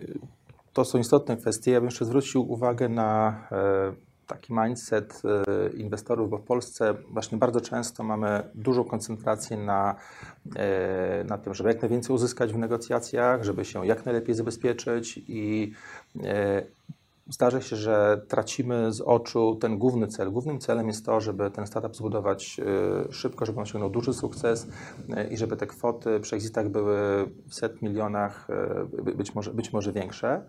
to 0.74 0.86
są 0.86 1.00
istotne 1.00 1.38
kwestie. 1.38 1.72
Ja 1.72 1.80
bym 1.80 1.88
jeszcze 1.88 2.06
zwrócił 2.06 2.52
uwagę 2.52 2.90
na 2.90 3.42
e, 3.52 4.07
taki 4.28 4.54
mindset 4.54 5.22
e, 5.26 5.70
inwestorów, 5.70 6.30
bo 6.30 6.38
w 6.38 6.44
Polsce 6.44 6.94
właśnie 7.10 7.38
bardzo 7.38 7.62
często 7.62 8.04
mamy 8.04 8.50
dużą 8.56 8.84
koncentrację 8.84 9.58
na, 9.58 9.96
na 11.26 11.38
tym, 11.38 11.54
żeby 11.54 11.70
jak 11.70 11.82
najwięcej 11.82 12.16
uzyskać 12.16 12.54
w 12.54 12.58
negocjacjach, 12.58 13.44
żeby 13.44 13.66
się 13.66 13.86
jak 13.86 14.06
najlepiej 14.06 14.36
zabezpieczyć 14.36 15.20
i 15.28 15.74
zdarza 17.30 17.62
się, 17.62 17.76
że 17.76 18.22
tracimy 18.28 18.92
z 18.94 19.02
oczu 19.02 19.56
ten 19.56 19.78
główny 19.78 20.08
cel. 20.08 20.32
Głównym 20.32 20.60
celem 20.60 20.88
jest 20.88 21.06
to, 21.06 21.22
żeby 21.22 21.52
ten 21.52 21.68
startup 21.68 21.96
zbudować 21.96 22.60
y, 23.10 23.14
szybko, 23.14 23.46
żeby 23.46 23.62
osiągnął 23.62 23.90
duży 23.90 24.14
sukces 24.14 24.64
y, 24.66 25.28
i 25.30 25.38
żeby 25.38 25.58
te 25.58 25.68
kwoty 25.68 26.20
przy 26.20 26.36
exitach 26.36 26.70
były 26.70 26.98
w 27.48 27.56
set 27.56 27.82
milionach, 27.82 28.48
y, 29.08 29.14
być 29.16 29.36
może, 29.36 29.54
być 29.54 29.74
może 29.74 29.92
większe. 29.92 30.42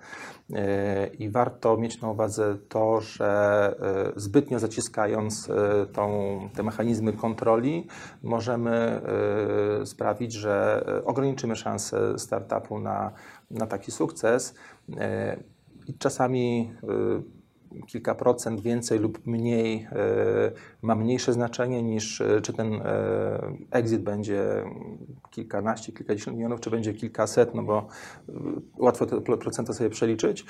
I 1.18 1.30
warto 1.30 1.76
mieć 1.76 2.00
na 2.00 2.10
uwadze 2.10 2.56
to, 2.68 3.00
że 3.00 3.74
zbytnio 4.16 4.58
zaciskając 4.58 5.50
tą, 5.92 6.40
te 6.54 6.62
mechanizmy 6.62 7.12
kontroli, 7.12 7.86
możemy 8.22 9.00
sprawić, 9.84 10.32
że 10.32 10.84
ograniczymy 11.04 11.56
szanse 11.56 12.18
startupu 12.18 12.78
na, 12.80 13.12
na 13.50 13.66
taki 13.66 13.92
sukces 13.92 14.54
i 15.88 15.94
czasami 15.98 16.72
y, 16.84 17.86
kilka 17.86 18.14
procent 18.14 18.60
więcej 18.60 18.98
lub 18.98 19.26
mniej 19.26 19.76
y, 19.76 19.86
ma 20.82 20.94
mniejsze 20.94 21.32
znaczenie 21.32 21.82
niż 21.82 22.20
y, 22.20 22.40
czy 22.42 22.52
ten 22.52 22.80
exit 23.70 24.02
będzie 24.02 24.64
kilkanaście, 25.30 25.92
kilkadziesiąt 25.92 26.36
milionów, 26.36 26.60
czy 26.60 26.70
będzie 26.70 26.94
kilkaset, 26.94 27.54
no 27.54 27.62
bo 27.62 27.86
łatwo 28.76 29.06
te 29.06 29.20
procenty 29.20 29.74
sobie 29.74 29.90
przeliczyć. 29.90 30.46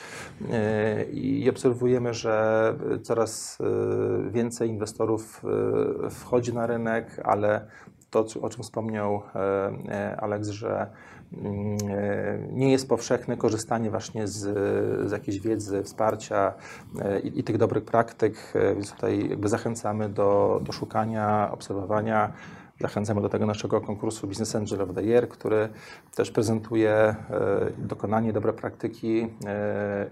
I 1.12 1.50
obserwujemy, 1.50 2.14
że 2.14 2.74
coraz 3.02 3.58
więcej 4.30 4.68
inwestorów 4.68 5.42
wchodzi 6.10 6.54
na 6.54 6.66
rynek, 6.66 7.20
ale 7.24 7.66
to, 8.10 8.26
o 8.42 8.48
czym 8.48 8.62
wspomniał 8.62 9.22
Alex, 10.18 10.48
że 10.48 10.90
nie 12.52 12.72
jest 12.72 12.88
powszechne 12.88 13.36
korzystanie 13.36 13.90
właśnie 13.90 14.28
z, 14.28 14.38
z 15.08 15.12
jakiejś 15.12 15.40
wiedzy, 15.40 15.82
wsparcia 15.82 16.54
e, 17.00 17.20
i, 17.20 17.40
i 17.40 17.44
tych 17.44 17.58
dobrych 17.58 17.84
praktyk, 17.84 18.34
e, 18.54 18.74
więc 18.74 18.92
tutaj 18.92 19.28
jakby 19.28 19.48
zachęcamy 19.48 20.08
do, 20.08 20.60
do 20.64 20.72
szukania, 20.72 21.50
obserwowania. 21.52 22.32
Zachęcamy 22.80 23.22
do 23.22 23.28
tego 23.28 23.46
naszego 23.46 23.80
konkursu 23.80 24.26
Business 24.26 24.56
Angel 24.56 24.82
of 24.82 24.94
the 24.94 25.02
Year, 25.02 25.28
który 25.28 25.68
też 26.14 26.30
prezentuje 26.30 27.14
dokonanie, 27.78 28.32
dobre 28.32 28.52
praktyki 28.52 29.28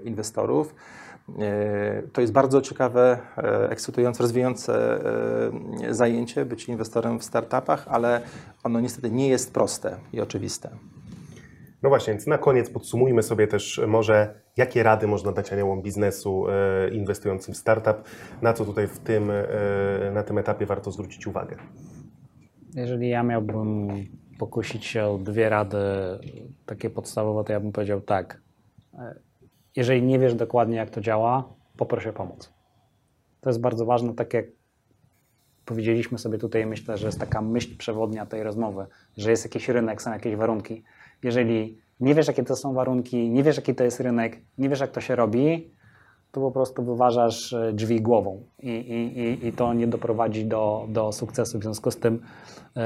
inwestorów. 0.05 0.75
To 2.13 2.21
jest 2.21 2.33
bardzo 2.33 2.61
ciekawe, 2.61 3.19
ekscytujące, 3.69 4.23
rozwijające 4.23 4.99
zajęcie, 5.91 6.45
być 6.45 6.69
inwestorem 6.69 7.19
w 7.19 7.25
startupach, 7.25 7.87
ale 7.89 8.21
ono 8.65 8.81
niestety 8.81 9.11
nie 9.11 9.29
jest 9.29 9.53
proste 9.53 9.97
i 10.13 10.21
oczywiste. 10.21 10.71
No 11.87 11.91
właśnie, 11.91 12.13
więc 12.13 12.27
na 12.27 12.39
koniec 12.39 12.71
podsumujmy 12.71 13.23
sobie 13.23 13.47
też 13.47 13.81
może, 13.87 14.41
jakie 14.57 14.83
rady 14.83 15.07
można 15.07 15.33
dać 15.33 15.53
aniołom 15.53 15.83
biznesu 15.83 16.47
e, 16.49 16.89
inwestującym 16.89 17.55
w 17.55 17.57
startup, 17.57 17.97
na 18.43 18.53
co 18.53 18.65
tutaj 18.65 18.87
w 18.87 18.99
tym, 18.99 19.31
e, 19.31 20.11
na 20.15 20.23
tym 20.23 20.39
etapie 20.39 20.67
warto 20.67 20.91
zwrócić 20.91 21.27
uwagę. 21.27 21.57
Jeżeli 22.75 23.09
ja 23.09 23.23
miałbym 23.23 23.89
pokusić 24.39 24.85
się 24.85 25.05
o 25.05 25.19
dwie 25.19 25.49
rady 25.49 25.79
takie 26.67 26.91
podstawowe, 26.91 27.45
to 27.45 27.53
ja 27.53 27.61
bym 27.61 27.73
powiedział 27.73 28.01
tak. 28.01 28.41
E, 28.95 29.15
jeżeli 29.77 30.03
nie 30.03 30.19
wiesz 30.19 30.35
dokładnie, 30.35 30.77
jak 30.77 30.91
to 30.91 31.01
działa, 31.01 31.49
poproszę 31.77 32.11
o 32.11 32.13
pomoc. 32.13 32.53
To 33.41 33.51
jest 33.51 33.61
bardzo 33.61 33.85
ważne, 33.85 34.15
tak 34.15 34.35
jak 34.35 34.47
powiedzieliśmy 35.65 36.19
sobie 36.19 36.39
tutaj, 36.39 36.67
myślę, 36.67 36.99
że 36.99 37.07
jest 37.07 37.21
taka 37.21 37.43
myśl 37.43 37.77
przewodnia 37.77 38.27
tej 38.27 38.43
rozmowy, 38.43 38.87
że 39.17 39.31
jest 39.31 39.45
jakiś 39.45 39.69
rynek, 39.69 40.03
są 40.03 40.13
jakieś 40.13 40.37
warunki 40.37 40.85
jeżeli 41.23 41.79
nie 42.01 42.15
wiesz, 42.15 42.27
jakie 42.27 42.43
to 42.43 42.57
są 42.57 42.75
warunki, 42.75 43.31
nie 43.31 43.43
wiesz, 43.43 43.57
jaki 43.57 43.75
to 43.75 43.85
jest 43.85 44.01
rynek, 44.01 44.41
nie 44.59 44.69
wiesz, 44.69 44.81
jak 44.81 44.91
to 44.91 45.01
się 45.01 45.17
robi, 45.17 45.71
to 46.33 46.41
po 46.41 46.51
prostu 46.51 46.85
wyważasz 46.85 47.53
e, 47.53 47.73
drzwi 47.73 48.01
głową 48.01 48.43
i, 48.59 48.71
i, 48.71 49.47
i 49.47 49.53
to 49.53 49.75
nie 49.75 49.87
doprowadzi 49.87 50.45
do, 50.45 50.87
do 50.89 51.13
sukcesu. 51.13 51.59
W 51.59 51.63
związku 51.63 51.91
z 51.91 51.97
tym 51.97 52.15
y, 52.77 52.81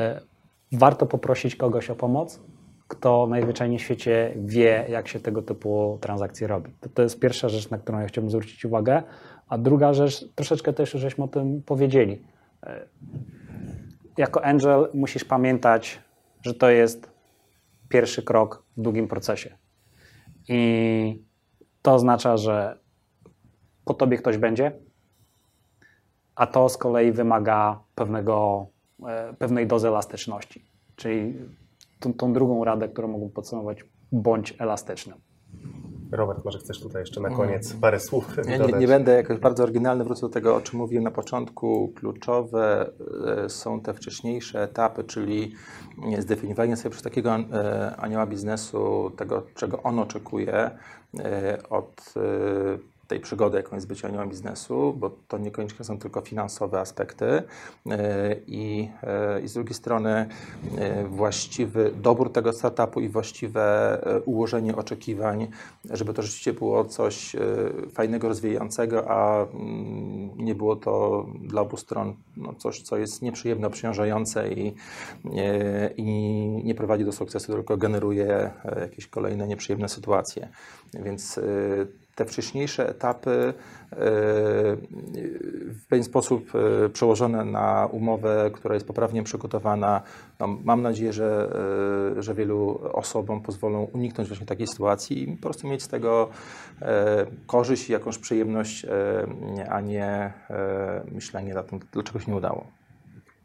warto 0.73 1.07
poprosić 1.07 1.57
kogoś 1.57 1.91
o 1.91 1.95
pomoc, 1.95 2.41
kto 2.89 3.27
najzwyczajniej 3.27 3.79
w 3.79 3.83
świecie 3.83 4.35
wie, 4.37 4.87
jak 4.89 5.09
się 5.09 5.21
tego 5.21 5.43
typu 5.43 5.99
transakcje 6.01 6.47
robi. 6.47 6.73
To, 6.81 6.89
to 6.89 7.03
jest 7.03 7.21
pierwsza 7.21 7.49
rzecz, 7.49 7.71
na 7.71 7.79
którą 7.79 8.01
ja 8.01 8.07
chciałbym 8.07 8.31
zwrócić 8.31 8.65
uwagę. 8.65 9.03
A 9.49 9.59
druga 9.59 9.95
rzecz, 9.95 10.25
troszeczkę 10.35 10.73
też 10.73 10.95
już 10.95 11.03
żeśmy 11.03 11.25
o 11.25 11.29
tym 11.29 11.63
powiedzieli. 11.63 12.13
Y, 12.13 12.69
jako 14.17 14.45
angel 14.45 14.89
musisz 14.95 15.25
pamiętać, 15.25 16.01
że 16.43 16.55
to 16.55 16.71
jest 16.71 17.10
pierwszy 17.91 18.23
krok 18.23 18.65
w 18.77 18.81
długim 18.81 19.09
procesie. 19.09 19.59
I 20.49 21.23
to 21.83 21.95
oznacza, 21.95 22.37
że 22.37 22.79
po 23.85 23.95
tobie 23.95 24.19
ktoś 24.19 24.39
będzie, 24.39 24.73
a 26.35 26.47
to 26.47 26.69
z 26.69 26.77
kolei 26.77 27.13
wymaga 27.13 27.81
pewnego, 27.95 28.67
e, 29.07 29.35
pewnej 29.35 29.67
dozy 29.67 29.89
elastyczności. 29.89 30.65
Czyli 30.97 31.35
tą, 32.01 32.15
tą 32.15 32.33
drugą 32.33 32.65
radę, 32.65 32.89
którą 32.89 33.09
mógłbym 33.09 33.33
podsumować, 33.33 33.85
bądź 34.13 34.55
elastycznym. 34.59 35.19
Robert, 36.13 36.45
może 36.45 36.59
chcesz 36.59 36.81
tutaj 36.81 37.03
jeszcze 37.03 37.21
na 37.21 37.31
koniec 37.31 37.73
parę 37.73 38.01
słów 38.01 38.37
ja 38.49 38.57
nie, 38.57 38.73
nie, 38.73 38.89
będę 38.89 39.13
jakoś 39.13 39.39
bardzo 39.39 39.63
oryginalny, 39.63 40.05
wrócę 40.05 40.21
do 40.21 40.29
tego, 40.29 40.57
o 40.57 40.61
czym 40.61 40.79
mówiłem 40.79 41.05
na 41.05 41.11
początku. 41.11 41.93
Kluczowe 41.97 42.91
e, 43.45 43.49
są 43.49 43.81
te 43.81 43.95
wcześniejsze 43.95 44.63
etapy, 44.63 45.05
czyli 45.05 45.55
zdefiniowanie 46.19 46.77
sobie 46.77 46.91
przez 46.91 47.03
takiego 47.03 47.35
e, 47.35 47.97
anioła 47.97 48.27
biznesu 48.27 49.13
tego, 49.17 49.43
czego 49.55 49.83
on 49.83 49.99
oczekuje 49.99 50.71
e, 51.19 51.59
od 51.71 52.15
tej 53.11 53.21
przygody, 53.21 53.57
jaką 53.57 53.77
jest 53.77 53.89
bycie 53.89 54.09
aniołem 54.09 54.29
biznesu, 54.29 54.95
bo 54.99 55.11
to 55.29 55.39
niekoniecznie 55.39 55.85
są 55.85 55.99
tylko 55.99 56.21
finansowe 56.21 56.81
aspekty 56.81 57.27
e, 57.27 58.37
i, 58.47 58.89
e, 59.03 59.41
i 59.41 59.49
z 59.49 59.53
drugiej 59.55 59.75
strony 59.75 60.29
e, 60.79 61.05
właściwy 61.05 61.91
dobór 62.03 62.33
tego 62.33 62.53
startupu 62.53 63.01
i 63.01 63.09
właściwe 63.09 63.99
ułożenie 64.25 64.77
oczekiwań, 64.77 65.49
żeby 65.91 66.15
to 66.15 66.23
rzeczywiście 66.23 66.53
było 66.53 66.85
coś 66.85 67.37
fajnego, 67.95 68.29
rozwijającego, 68.29 69.11
a 69.11 69.47
mm, 69.47 70.31
nie 70.37 70.55
było 70.55 70.77
to 70.77 71.27
dla 71.41 71.61
obu 71.61 71.77
stron 71.77 72.15
no, 72.37 72.55
coś, 72.55 72.83
co 72.83 72.97
jest 72.97 73.23
nieprzyjemne, 73.23 73.67
obciążające 73.67 74.53
i, 74.53 74.75
i 75.97 76.11
nie 76.65 76.75
prowadzi 76.75 77.05
do 77.05 77.13
sukcesu, 77.13 77.53
tylko 77.53 77.77
generuje 77.77 78.51
jakieś 78.81 79.07
kolejne 79.07 79.47
nieprzyjemne 79.47 79.89
sytuacje. 79.89 80.49
Więc 80.95 81.41
te 82.21 82.25
wcześniejsze 82.25 82.89
etapy 82.89 83.55
e, 83.93 83.97
pewien 85.89 86.05
sposób 86.05 86.53
e, 86.55 86.89
przełożone 86.89 87.45
na 87.45 87.89
umowę, 87.93 88.51
która 88.55 88.75
jest 88.75 88.87
poprawnie 88.87 89.23
przygotowana. 89.23 90.03
No, 90.41 90.47
mam 90.65 90.83
nadzieję, 90.83 91.13
że, 91.13 91.51
e, 92.19 92.23
że 92.23 92.35
wielu 92.35 92.81
osobom 92.93 93.41
pozwolą 93.41 93.89
uniknąć 93.93 94.29
właśnie 94.29 94.47
takiej 94.47 94.67
sytuacji 94.67 95.23
i 95.23 95.37
po 95.37 95.43
prostu 95.43 95.69
mieć 95.69 95.83
z 95.83 95.89
tego 95.89 96.29
korzyść 97.47 97.89
i 97.89 97.93
jakąś 97.93 98.19
przyjemność, 98.19 98.87
a 99.69 99.81
nie 99.81 100.33
myślenie 101.13 101.55
nad 101.55 101.71
tym, 101.71 101.81
dlaczego 101.93 102.21
się 102.21 102.31
nie 102.31 102.37
udało. 102.37 102.80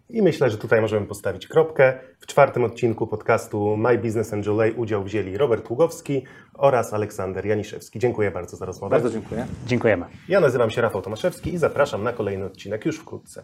I 0.10 0.22
myślę, 0.22 0.50
że 0.50 0.58
tutaj 0.58 0.82
możemy 0.82 1.08
postawić 1.08 1.48
kropkę. 1.48 2.00
W 2.20 2.28
czwartym 2.28 2.64
odcinku 2.64 3.08
podcastu 3.08 3.78
My 3.78 3.98
Business 3.98 4.34
Angel 4.34 4.62
A 4.62 4.80
udział 4.80 5.04
wzięli 5.04 5.38
Robert 5.38 5.70
Ługowski 5.70 6.24
oraz 6.54 6.94
Aleksander 6.94 7.46
Janiszewski. 7.46 8.00
Dziękuję 8.00 8.32
bardzo 8.32 8.58
za 8.58 8.66
rozmowę. 8.66 8.96
Bardzo 8.96 9.10
dziękuję. 9.10 9.48
Dziękujemy. 9.68 10.06
Ja 10.30 10.40
nazywam 10.40 10.70
się 10.70 10.82
Rafał 10.82 11.02
Tomaszewski 11.02 11.54
i 11.54 11.58
zapraszam 11.58 12.04
na 12.04 12.14
kolejny 12.14 12.46
odcinek 12.46 12.86
już 12.86 13.00
wkrótce. 13.00 13.44